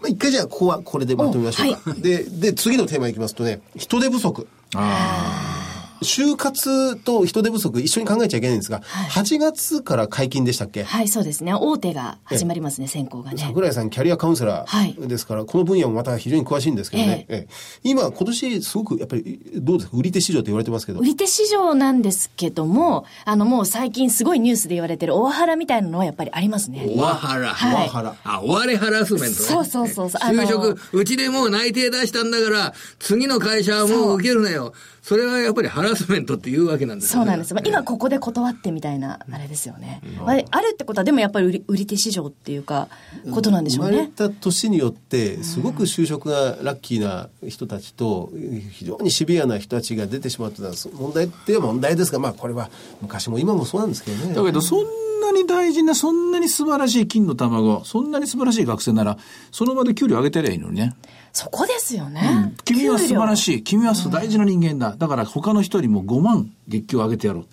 [0.00, 1.94] まあ、一回じゃあ、ここはこれでまとめましょうか。
[1.94, 4.46] で、で、次のテーマいきますとね、人手不足。
[6.02, 8.80] 就活と人手不足一緒に考えちゃいけないんですが、
[9.10, 10.82] 8月から解禁でしたっけ？
[10.84, 11.54] はい、そうですね。
[11.54, 13.38] 大手が始まりますね、選考がね。
[13.38, 17.26] 桜井さん、キャリアカウンセラはいーですから、この分野もまた非常に詳しいんですけどね。
[17.28, 19.96] ええ今、今年すごくやっぱり、どうですか？
[19.96, 21.04] 売り手市場って言われてますけど売。
[21.04, 26.86] り手市場なんですけども、あのもう最近すごいニュースで言われてるオワハラみたいなのはやっぱりありますね。
[26.96, 27.48] オワハラ。
[27.54, 29.32] はいオワハラあ、終われハラスメントね。
[29.32, 34.72] そうそうそうそう就職、うちでもう内定出したんだから、次の会社はもう受けるなよ。
[35.02, 37.24] それはやっぱりハラスメントっていうわけなんですよね。
[37.24, 37.54] そうなんです。
[37.54, 40.00] まあ、今ここで断ってみたいな、あれですよね。
[40.18, 42.88] まああるってことは、でもやっぱり売り売り手市場っていうか、
[43.32, 44.12] ことなんでしょう生まれね。
[44.14, 48.30] た年によって、すごく就職がラッキーな人たちと、
[48.70, 52.70] 非常にシビアな人たちが出てしまったのは、問題っては問題ですが、まあこれは
[53.00, 54.34] 昔も今もそうなんですけどね。
[54.34, 54.84] だけど、そん
[55.20, 59.18] なに大事な、そんなに素晴らしい金の卵、そんなに素晴らしい学生なら、
[59.52, 60.94] その場で給料上げてりゃいいのにね。
[61.32, 62.54] そこですよね。
[62.64, 63.36] 君は素晴らい。
[63.36, 63.62] しい。
[63.62, 64.96] 君は大事な人間だ。
[64.96, 67.46] だから他の人よりも5万月給上げてやろう。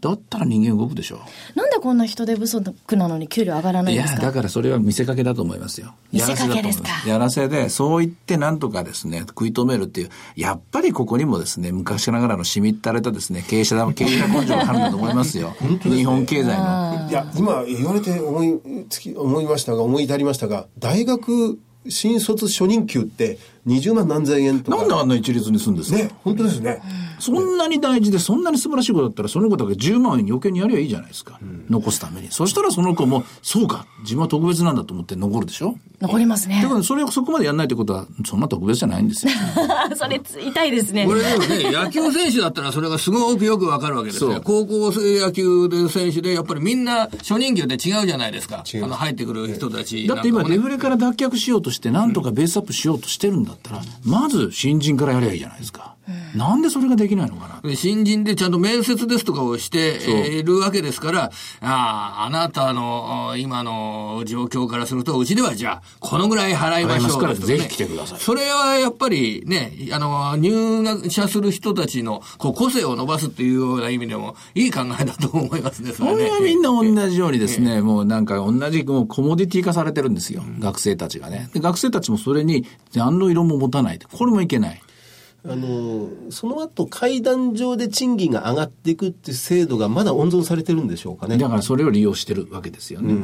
[0.00, 1.20] だったら人間動くでしょ。
[1.54, 4.22] なんでこんな人手不足なのに給料上がらないいや、んですか？
[4.22, 5.94] だからそれは見せかけだと思いますよ。
[6.10, 6.88] 見せかけですか？
[7.06, 15.54] やらせだと思いますやらせで、そう言ってなんとかですね、食い止めるっていう、やっぱりここにもですね、昔ながらのしみったれたですね、経営者だ、経営者根性があるんだと思いますよ。
[15.84, 17.06] 日本経済の。
[17.10, 18.58] いや、今言われて思い
[18.88, 21.58] つき、思いましたが、思い至りましたが、大学
[21.88, 24.78] 新卒初任給って20万何千円とか。
[24.78, 26.80] なんであんな一律にするんですか、ね、本当ですね。
[27.18, 31.38] そんなに大事で、そんなに素晴らしいことだったら、その子だけ10万円余計にやりゃいいじゃないですか。
[31.68, 32.28] 残すために。
[32.30, 35.76] そしたらその子も、そうか、自分は特別なんだと思って残るでしょ？
[36.00, 36.68] 残りますねだ。
[36.70, 39.32] からそれをそこまでやんないってことは、そんな特別じゃないんですよ。
[39.94, 41.12] それつ痛いですねこ。
[41.12, 44.40] れでもね、 野球選手だったらそれがすごくよくわかるわけですよ。
[44.42, 48.64] 高校生野球で選手で、やっぱりみんな初任給で違うじゃないですか。
[48.82, 55.94] あの、入ってくる人たちだって今、デフレから脱却しようとして、なんとかベースアップしようとしてるんだだったら、まず新人からやりゃいいじゃないですか。
[56.34, 57.76] なんでそれができないのかな？
[57.76, 61.30] 新人でちゃんと面接ですとかをしているわけですから、あ
[61.60, 80.42] あ、あなたのあ今の状況からすると、うちではじゃあ、このぐらい払いましょうねぜひ来てくださいそれはやっぱりね、あの、入社する人たちのこう個性を伸ばすっていうような意味でも、いい考えだと思いますね、それねこれはみんな同じようにですね、もうなんか同じもうコモディティ化されてるんですよ。
[80.58, 81.50] 学生たちがね。
[81.52, 83.98] で、学生たちもそれに何の色も持たない。
[83.98, 84.82] これもいけない。
[85.44, 91.38] あの、その後階段上で賃金が上がっていくっていう制度がまだ温存されてるんでしょうかね。
[91.38, 93.14] だからそれを利用してるわけですよね。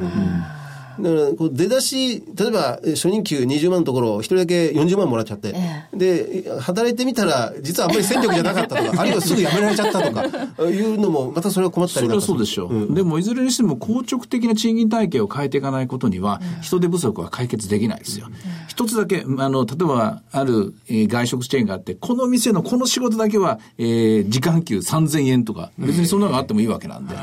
[1.01, 5.55] だからこう出だし、例えばえ初任給20万のところ、一人だけ40万もらっちゃって、
[5.95, 10.25] で、働いてみたら、実はあんまり戦力じゃなかったとか、あるいはすぐ辞められちゃったとか、
[10.69, 12.35] いうのも、またそれは困ったそれりなんかする。
[12.35, 18.27] はそうでしょう、でもいずれにしても硬直的な賃金体系を変えていかないことには、人手不足は解決できないですよ。
[18.69, 27.15] 一つだけ、あの、例えば、ある、えー外食チェーンがあって、この店のこの仕事だけは、えー時間給3000円とか、別にそんなのがあってもいいわけなんで。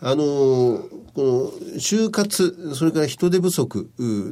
[0.00, 3.90] あのーこの就活、それから人手不足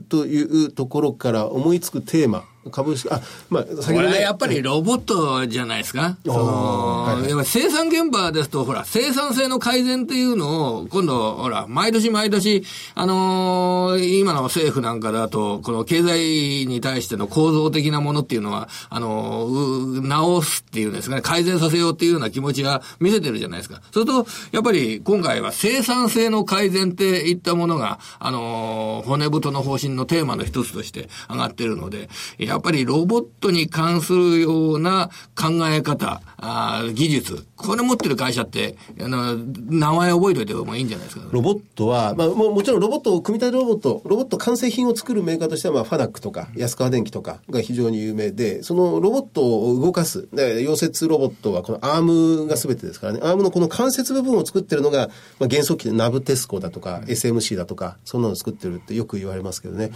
[0.09, 6.18] というところから思いつくテーマ、株式、あ、まあ、先こほどね、やっぱりロボットじゃないですか。
[6.26, 12.62] そのやっぱり生産現場ですと、ほら、生産性の改善っていうのを、今度、ほら、毎年毎年、
[12.94, 23.80] あのー今の政府なんかだと、この経済に対しての構造的なものっていうのは、あのーう直すっていうんですかね、改善させようっていうような気持ちが見せてるじゃないですか。
[23.90, 41.28] それと、やっぱり今回は生産性の改善っていったものが、あのー骨太の方針のテーマの一つとして上がってるので、ややっぱりロボットに関するような考え方、あ技術、これ持ってる会社って、あの、名前覚えておいてもいいんじゃないですか。
[41.30, 59.92] ロボットは、まあ、ももちろんロボットを、組み立てロボット、ロボット完成品を作るメーカーとしては、まあ、ファダックとか、安川電機とかが非常に有名で、そのロボットを動かす、で溶接ロボットはこのアームが全てですからね、アームのこの関節部分を作ってるのが、まあ、原則機でナブテスコだとか、SMC だとか、そんなの作ってるってよく言われますけどね。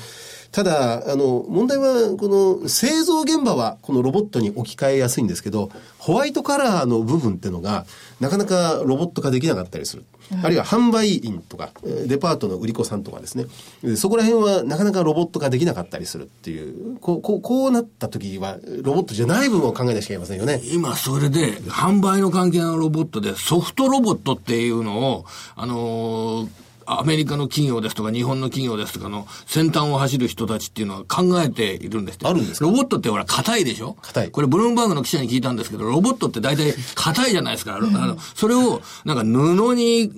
[0.53, 7.87] ただ、あの、問題は、この製造現場はこのロボットに置き換えやすいんですけど、ホワイトカラーの部分っていうのが、
[8.21, 10.05] なかなかロボット化できなかったりする。
[10.43, 13.47] あるいは販売員とか、えーデパートの売り子さんとかですね。
[13.83, 20.61] でそこら辺はなかなかロボット化できなかったりするっていう、こう、こう、こうなった時は、ロボットじゃない部分を考えなきゃいけませんよね。
[20.73, 25.25] 今それで販売の関係のロボットでソフトロボットっていうのを、
[25.57, 32.67] あのーアメリカの企業ですとか日本の企業ですとかの先端を走る人たちっていうのは考えているんですあるんですか？
[32.67, 33.97] ロボットってほら硬いでしょ？
[34.03, 37.77] 硬いこれブルームバーグの記者に聞いたんですけど、ロボットって大体硬いじゃないですか。
[37.77, 40.11] あの、それをなんか布に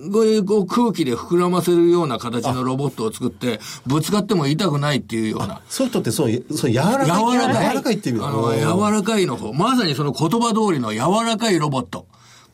[0.45, 5.61] こう空気で膨らませるような形のロボットを作って、ぶつかっても痛くないっていうような。
[5.69, 7.07] ソフトってそう、そう柔らかい。
[7.07, 7.69] 柔らかい。
[7.69, 9.53] 柔らかいっていうあの、だ柔らかいの方。
[9.53, 12.07] まさにその言葉通りの柔らかいロボット。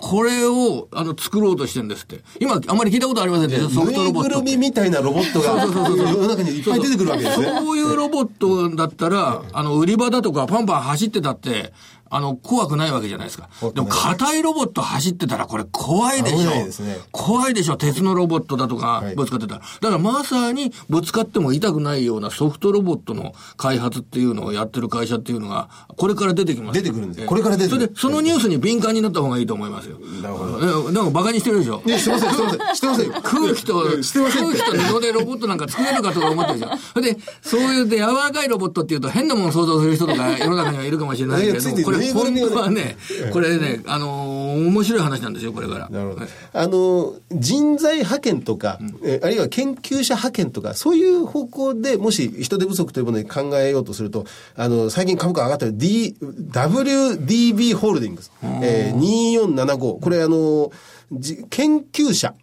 [0.03, 2.23] これを、あの、作ろうとしてるんですって。
[2.41, 4.51] 今、あまり聞いたことありませんでした、ソフトロボットって。
[4.51, 7.47] るみみたいなロボットが、世の中にいっぱい出てくるわけですね。
[7.47, 11.73] そういうロボットだったら、あの、売り場だとかパンパン走ってたって、
[12.15, 13.49] あの、怖くないわけじゃないですか。
[13.75, 16.39] でも、硬いロボット走ってたら、これ怖いでしょ。
[16.41, 17.79] 危ないですね怖いでしょ。
[17.79, 19.61] 鉄のロボットだとかはい、ぶつかってたら。
[19.61, 26.81] だから、まさに、ぶつかっても痛くないようなソフトロボットの開発っていうのをやってる会社っていうのが、これから出てきます。
[26.81, 29.99] 出てくるんですええこれから出てくるそれで、そのニュースに敏感になった方がいいと思いますよ。
[30.23, 30.59] なるほど
[30.91, 31.83] えなんか馬鹿にしてるでしょ。
[31.87, 32.75] いや、してません、してません。
[32.77, 33.13] してませんよ。
[33.23, 36.79] 空気と、空気と布でロボットなんか作れるかとか思ってるじゃん。
[36.79, 41.61] それで、そういうで柔らかいロボットっていうと変なものを想像する人とか世の中にはいるかもしれないけれど
[42.03, 42.97] ぬいぐるみはね、
[43.33, 45.89] これね、あのー面白い話なんですよ、これから。
[45.89, 46.29] なるほどはい。
[46.53, 54.25] あの、人材派遣とか、えあるいは研究者派遣とか、そういう方向でもし人手不足というものに考えようとすると、
[54.57, 58.31] あの、最近株価上がったる D、WDB ホールディングス、
[58.63, 60.01] えー、2475。
[60.01, 61.02] これあの、じ
[61.51, 62.35] 研究者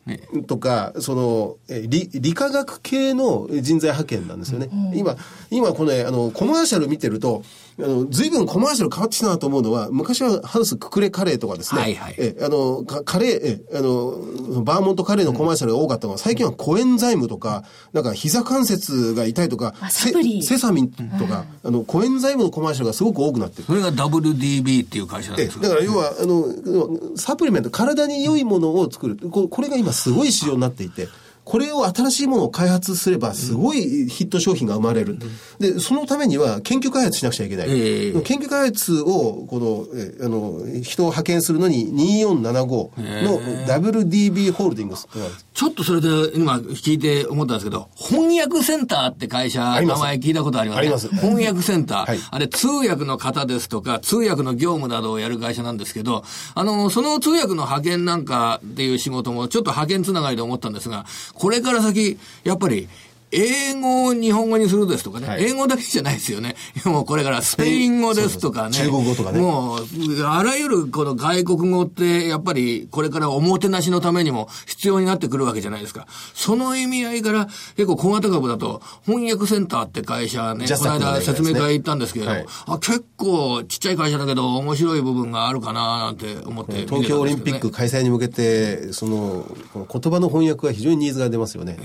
[0.48, 4.70] とか、その、えー理、理化学系の人材派遣なんですよね。
[4.94, 5.16] 今、
[5.50, 7.44] 今このね、あの、コマーシャル見てると、
[7.80, 12.16] あの、随分コマーシャル変わってきたなと思うのは、昔はハウスククレカレーとかですね、はいはい。
[12.18, 17.64] えあの、かカレー、えあの、バーモントカレーのコマーシャルが多かったのが、最近はコエンザイムとか、
[17.94, 20.12] なんか膝関節が痛いとか、セ
[20.42, 23.64] セサミンとか、あの、コエンザイムのコマーシャルがすごく多くなってる。
[23.64, 29.18] それが WDB っていう会社なんえですだから要は、あの、サプリメント、体に良いもののを作る。
[29.18, 31.08] これが今すごい仕様になっていて、
[31.50, 35.18] これを新しいものを開発すれば、すごいヒット商品が生まれる。
[35.58, 37.68] で、そのためには研究開発しなくちゃいけない。
[37.72, 38.22] ええ。
[38.22, 45.08] 研究開発を、この、えあの、人を派遣するのに2475の WDB ホールディングス。
[45.56, 50.82] ちょっとそれで今聞いて思ったんですけど、翻訳センターって会社、名前聞いたことありますね。
[50.82, 51.10] あります。
[51.10, 52.06] 翻訳センター。
[52.06, 52.20] はい。
[52.30, 56.24] あれ通訳の方ですとか、通訳の業務などをやる会社なんですけど、
[56.54, 61.08] あの、その通訳の派遣なんかっていう仕事もちょっと派遣つながりで思ったんですが、
[61.40, 62.90] これから先、やっぱり、
[63.32, 66.56] 英語を日本語にするですとかね、はい英語だけじゃないですよね。
[66.86, 68.78] もうこれからスペイン語ですとかね。
[68.78, 76.08] 中国語とかねもう、あらゆるこの外国語って、やっぱりこれからおもてなしのためにも必要になってくるわけじゃないですか。
[76.34, 91.78] その意味合いから、結構小型株だと、翻訳センターって会社ね、この間説明会行ったんですけれども、はいあ結構ちっちゃい会社だけど面白い部分があるかななんて思って見てね、東京オリンピック開催に向けて、その、言葉の翻訳は非常にニーズが出ますよね。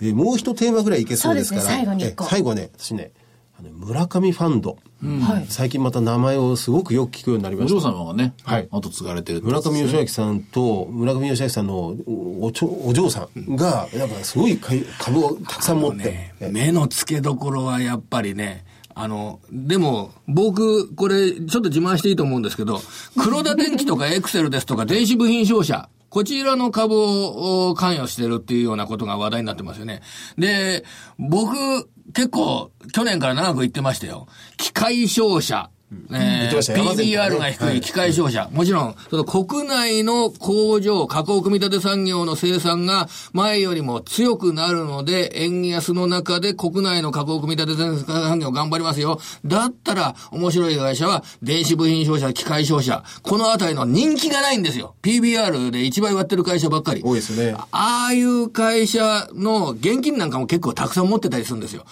[0.00, 1.62] でもう一テーマぐらいいけそうですから。
[1.62, 3.12] ね最後に最後はね、私ね、
[3.58, 4.78] あの村上ファンド。
[5.02, 7.80] はい最近また名前をすごくよく聞くようになりまおした。
[7.80, 16.04] 嬢様がね、はい後継がれてるって村上義明さんと、村上義明さんのおおちょお嬢さんが、なんかすごい株をたくさん持って。
[16.04, 22.80] ね、え目の付けどころはやっぱりね、あの、でも、僕、これ、ちょっと自慢していいと思うんですけど、
[23.18, 30.02] 黒田電機とかエクセルですとか電子部品商社、こちらの株を関与してるっていうようなことが話題になってますよね。
[30.36, 30.84] で、
[31.18, 34.26] 僕、結構、去年から長く言ってましたよ。
[34.56, 35.70] 機械商社。
[36.12, 38.48] えってましたよ山崎さん PBR ねが低い機械商社。
[38.52, 49.18] もちろん、その国内の工場、加工組み立て産業の生産が前よりも強くなるので、円安の中で国内の加工組み立て産業頑張りますよ。
[49.44, 53.02] だったら、面白い会社は、電子部品商社、機械商社。
[53.22, 54.94] このあたりの人気がないんですよ。
[55.02, 57.02] PBR で一倍割ってる会社ばっかり。
[57.02, 61.84] 多いですねああいう会社の現金なんかも結構たくさん持ってたりするんですよ。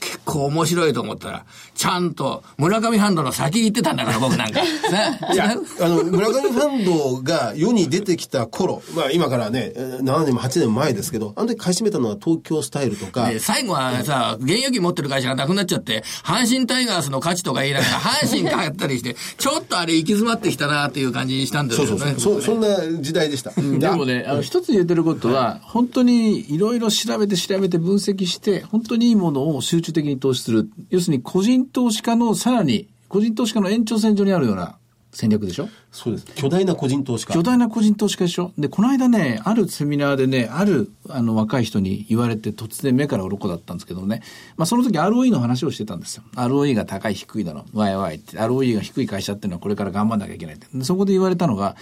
[0.00, 1.44] 結構面白いと思ったら、
[1.74, 4.60] ちゃんと村上ハンドの先行ってたんだから、僕なんか。
[4.90, 5.20] ね。
[5.32, 22.14] いや、あの、村上ファンドが世に出てきた頃、まあ今からね、えー7年も8年も前ですけど、あの時買い占めたのは東京スタイルとか、で最後はさ、現預金持ってる会社がなくなっちゃって、阪神タイガースの価値とか言いながら、阪神買ったりして、ちょっとあれ行き詰まってきたなっていう感じしたんですそうよね。
[22.18, 23.50] そうそう、そそんな時代でした。
[23.50, 30.70] でもね、あの、一つ言えてることは、本当にいろいろ調べて調べて分析して、本当にいいものを集中的に投資する。
[30.90, 34.76] 要するに個人投資家のさらに、個人投資家の延長線上にあるような
[35.12, 35.68] 戦略でしょ？
[35.90, 36.26] そうです。
[36.34, 37.32] 巨大な個人投資家。
[37.32, 38.52] 巨大な個人投資家でしょ？
[38.58, 44.22] で、この間ね、あるセミナーでね、あるあの若い人に言われて突然目から鱗だったんですけどね、
[44.56, 46.24] まあその時 ROE の話をしてたんですよ。
[46.34, 50.66] ROE が高い低いだろ、ワイワイって、ROE が低い会社っていうのはこれから頑張んなきゃいけないって。
[50.72, 51.76] でそこで言われたのが、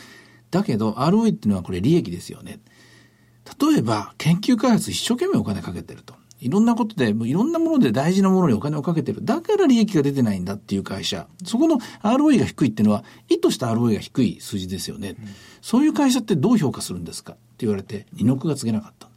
[0.52, 2.60] だけど ROE っていうのはこれ利益ですよね。
[3.60, 6.14] 例えば、研究開発一生懸命お金かけてると。
[6.46, 9.24] いろんなことで、もういろんなもので大事なものにお金をかけてる。
[9.24, 11.26] だから利益が出てないんだっていう会社。
[11.44, 15.16] そこの ROE が低いっていうのは、意図した ROE が低い数字ですよね。
[15.18, 15.28] うん、
[15.60, 19.08] そういう会社ってどう評価するんですかって言われて、二の句が告げなかった。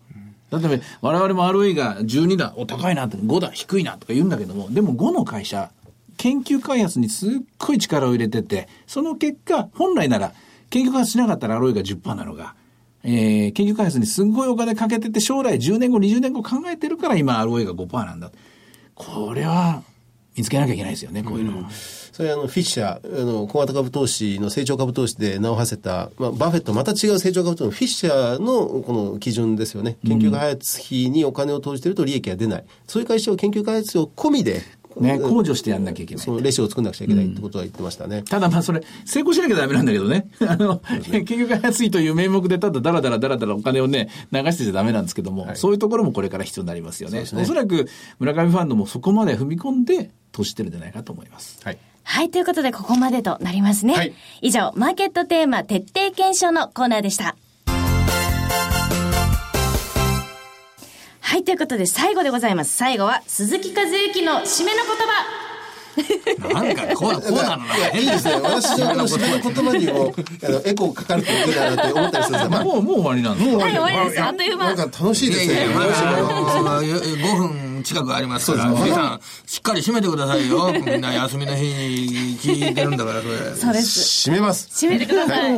[0.57, 5.69] 例えば、我々も ROE が12だ、お、高いなって、5だ、低いなとか言うんだけども、でも5の会社、
[6.17, 10.33] 研究開発にすっごい力を入れてて、その結果、本来なら、
[10.71, 12.55] 研究開発しなかったら ROE が10%なのが、
[13.03, 18.31] えー、研究開発にすごいお金かけてて、将来10年後、20年後考えてるから今 ROA が5%なんだ。
[18.95, 19.83] これは
[20.35, 21.59] 見つけなきゃいけないですよね、こういうの。
[21.59, 21.65] うん、
[22.11, 29.97] それあの、フィッシャー、あの、小型株投資の成長株投資で名を馳せた、まあ、バフェット、また違う成長株投資のフィッシャーのこの基準ですよね。
[30.05, 32.65] 研究開発費にお金を投じてると利益が出ない。
[32.87, 34.61] そういう会社を研究開発費を込みで
[34.99, 36.23] ね、控除してやんなきゃいけない。
[36.23, 38.17] そのレシオを作んなくちゃいけないってことは言ってましたね。
[38.17, 40.29] うん、ただまあそれ、成功しなきゃダメなんだけどね。
[40.47, 47.19] あの、研究が安いという名目でただだらだらだらだらお金をね、流してちゃダメなんですけども、はい、そういうところもこれから必要になりますよね。
[47.19, 47.87] ねおそらく
[48.19, 51.59] 村上ファンドもそこまで踏み込んで投資してるんじゃないかと思います。
[51.63, 51.77] はい。
[52.03, 53.93] はい、ということでここまでとなりますね。
[53.93, 57.35] はい、以上、マーケットテーマ徹底検証のコーナーでした。
[61.29, 62.75] はい、ということで最後でございます。
[62.75, 66.63] 最後は鈴木和之の締めの言葉。
[66.63, 68.33] なんかこう、こうなのいいですね。
[68.41, 74.23] 私のこの締めの言葉にも、あの、エコーかかるといいなって思ったりするんですまあ、もう、もう終わりなんですもう終わりです。
[74.23, 74.65] あっという間。
[74.65, 75.67] なんか楽しいですね。
[75.67, 80.73] まだ、5分近くありますから、皆さん、しっかり締めてくださいよ。
[80.73, 83.55] みんな休みの日に聞いてるんだから、それ。
[83.55, 84.29] そうです。
[84.31, 84.67] 締めます。
[84.83, 85.53] 締めてください。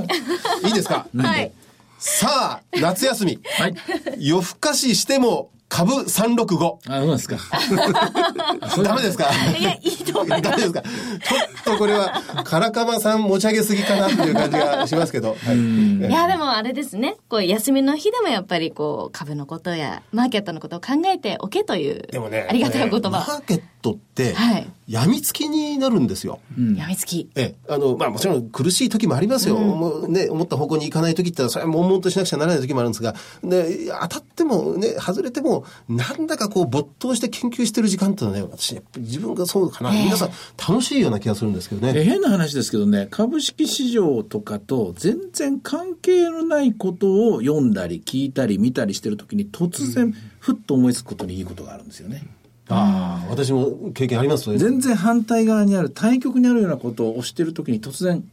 [0.66, 1.08] いいですか？
[1.16, 1.50] はい。
[1.98, 3.40] さあ、夏休み。
[3.58, 3.76] はい。
[4.18, 6.80] 夜更かししても、株365。
[6.90, 7.38] あ、そうですか。
[8.84, 9.30] ダメですか？
[9.58, 10.42] いや、いいと思います。
[10.42, 10.82] ダメですか？
[10.82, 15.38] ちょっとこれは、カラカマさん持ち上げすぎかなっていう感じがしますけど。
[15.42, 17.16] はい、いや、でもあれですね。
[17.30, 23.10] こう、休みの日でもやっぱりこう、株のことや、マーケットのことを考えておけという、でもね、ありがたいお言葉。
[23.10, 26.40] マーケットって、はい、やみつきになるんですよ。
[26.76, 27.30] やみつき。
[27.36, 29.56] ええ、あの、まあもちろん苦しい時もありますよ。
[29.56, 42.04] うん、もうね、思った方向に行かない時ってそれは悶々としなくちゃならない時もあるんですが、で、当たってもね、外れても、なんだかこう没頭して研究してる時間っていうのはね、私、自分がそうかな、皆さん楽しいような気がするんですけどね。
[42.04, 52.24] 変な話ですけどね、株式市場とかと全然関係のないことを読んだり聞いたり見たりしてるときに突然、ふっと思いつくことにいいことがあるんですよね。
[52.72, 58.24] ああ、私も経験あります全然反対側にある、対極にあるようなことをしてるときに突然、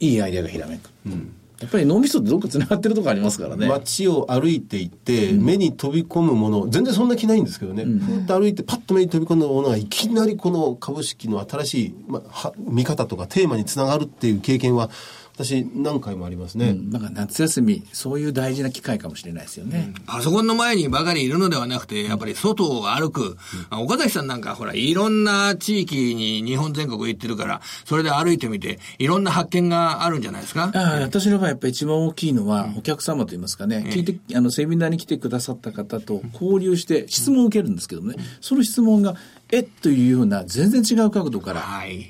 [0.00, 0.90] いいアイデアがひらめく。
[1.06, 3.68] うんやっぱり脳みそってどっか繋がってるとこありますからね。
[3.68, 7.84] 街を歩いていて、うん、目に飛び込むもの、全然そんな気ないんですけどね。
[7.84, 14.90] うん、ふっと歩いてパッと目に飛び込むものがいきなりこの株式の新しい、まあ、見方とかテーマにつながるっていう経験は、
[15.34, 23.38] 私何回もありますね、うん、なんか夏休みそういう大事な機会かもしれないですよね、うん、パソコンの前にばかりいるのではなくてやっぱり外を歩く、
[23.72, 30.70] うん、岡崎さんなんかほらいろんな地域に日本全国行ってるからそれで歩いてみていろんな発見があるんじゃないですか？
[30.74, 39.16] あ私の場合やっぱり一番大きいのはお客様といいますかね、聞いてあのセミナーに来てくださった方と交流して質問を受けるんですけどもね、その質問が
[39.52, 41.62] えというような全然違う角度から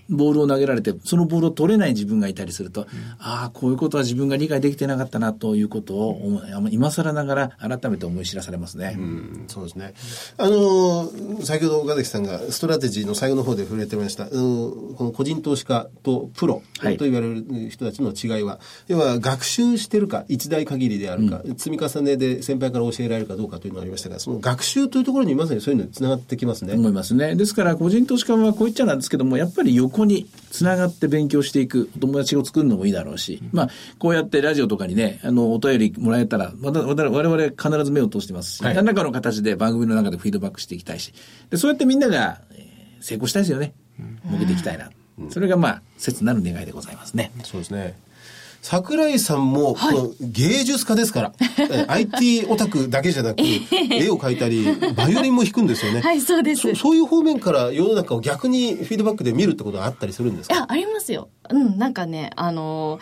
[0.08, 2.86] ボールを投げられて、そのボールを取れない自分がいたりすると、うん、
[3.18, 6.40] ああ、こういうことは自分が理解できてなかったなということを、
[6.70, 8.94] 今更ながら改めて思い知らされますね。
[8.96, 9.94] うん、そうですね。
[10.38, 11.10] あの、
[11.42, 26.74] 先ほど岡崎さんがストラテジーの最後の方で触れてました、この個人投資家とプロと言われる人たちの違いは、はい、要は学習してるか、一代限りであるか、うん、積み重ねで先輩から教えられるかどうかというのがありましたが、その学習というところにまさにそういうのにつながってきますね。
[26.74, 27.31] 思いますね。
[27.36, 33.68] ですから、個人投資家はこう言っちゃなんですけども、やっぱり横につながって勉強していく、お友達を作るのもいいだろうし、まあ、
[33.98, 41.12] こうやってラジオとかにね、あの、お便りもらえたら、我々必ず目を通してますし、はい、何らかの形で番組の中でフィードバックしていきたいし、
[41.50, 42.40] でそうやってみんなが
[43.00, 43.74] 成功したいですよね。
[44.24, 44.90] 向けていきたいな。
[45.30, 47.30] それがまあ、切なる願いでございますね。
[47.44, 47.94] そうですね。
[48.64, 51.32] 桜井さんも、はい、芸術家ですから、
[51.92, 53.40] IT オタクだけじゃなく、
[53.90, 56.00] 絵を描いたり、バイオリンも弾くんですよね。
[56.00, 56.74] はい、そうですそ。
[56.76, 60.64] そういう方面から世の中を逆にフィードバックで見るってことはあったりするんですか？
[60.68, 61.28] ありますよ。
[61.50, 63.00] うん、なんかね、あの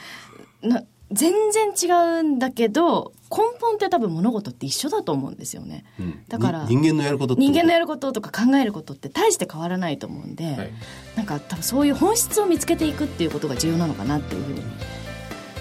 [0.63, 0.83] な、
[1.13, 5.85] 全然違うんだけど、根本って多分物事って一緒だと思うんですよね。
[6.01, 7.35] うん、だから、人間のやること？
[7.35, 10.71] 人間のやることとか考えることって大して変わらないと思うんで、はい、
[11.17, 14.63] なんか多分そういう本質を見つけていくっていうことが重要なのかなっていうふうに。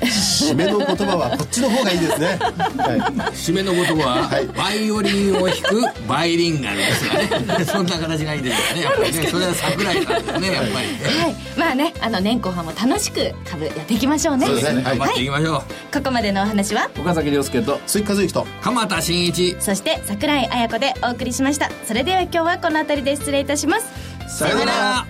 [0.01, 2.27] 締めの言葉はこっちの方がいいですね。
[2.27, 2.99] はい。
[3.31, 7.65] 締めの言葉は、バイオリンを弾くバイリンガルですよね。
[7.65, 8.81] そんな形がいいですよね。
[8.83, 9.27] やっぱりね。
[9.27, 11.21] それは桜井さんですね、やっぱりね。
[11.21, 15.93] はいまあねあの年後半も楽しく株やっていきましょうねそうですね頑張っていきましょう。
[15.93, 16.89] ここまでのお話は？
[16.97, 18.47] 岡崎亮介と鈴木和之と。
[18.61, 19.55] 鎌田新一。
[19.59, 25.05] そして桜井彩子でお送りしましたそれでは今日はこの辺りで失礼いたしますさよなら。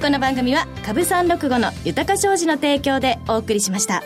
[0.00, 4.02] この番組は株三六五の豊か商事の提供でお送りしました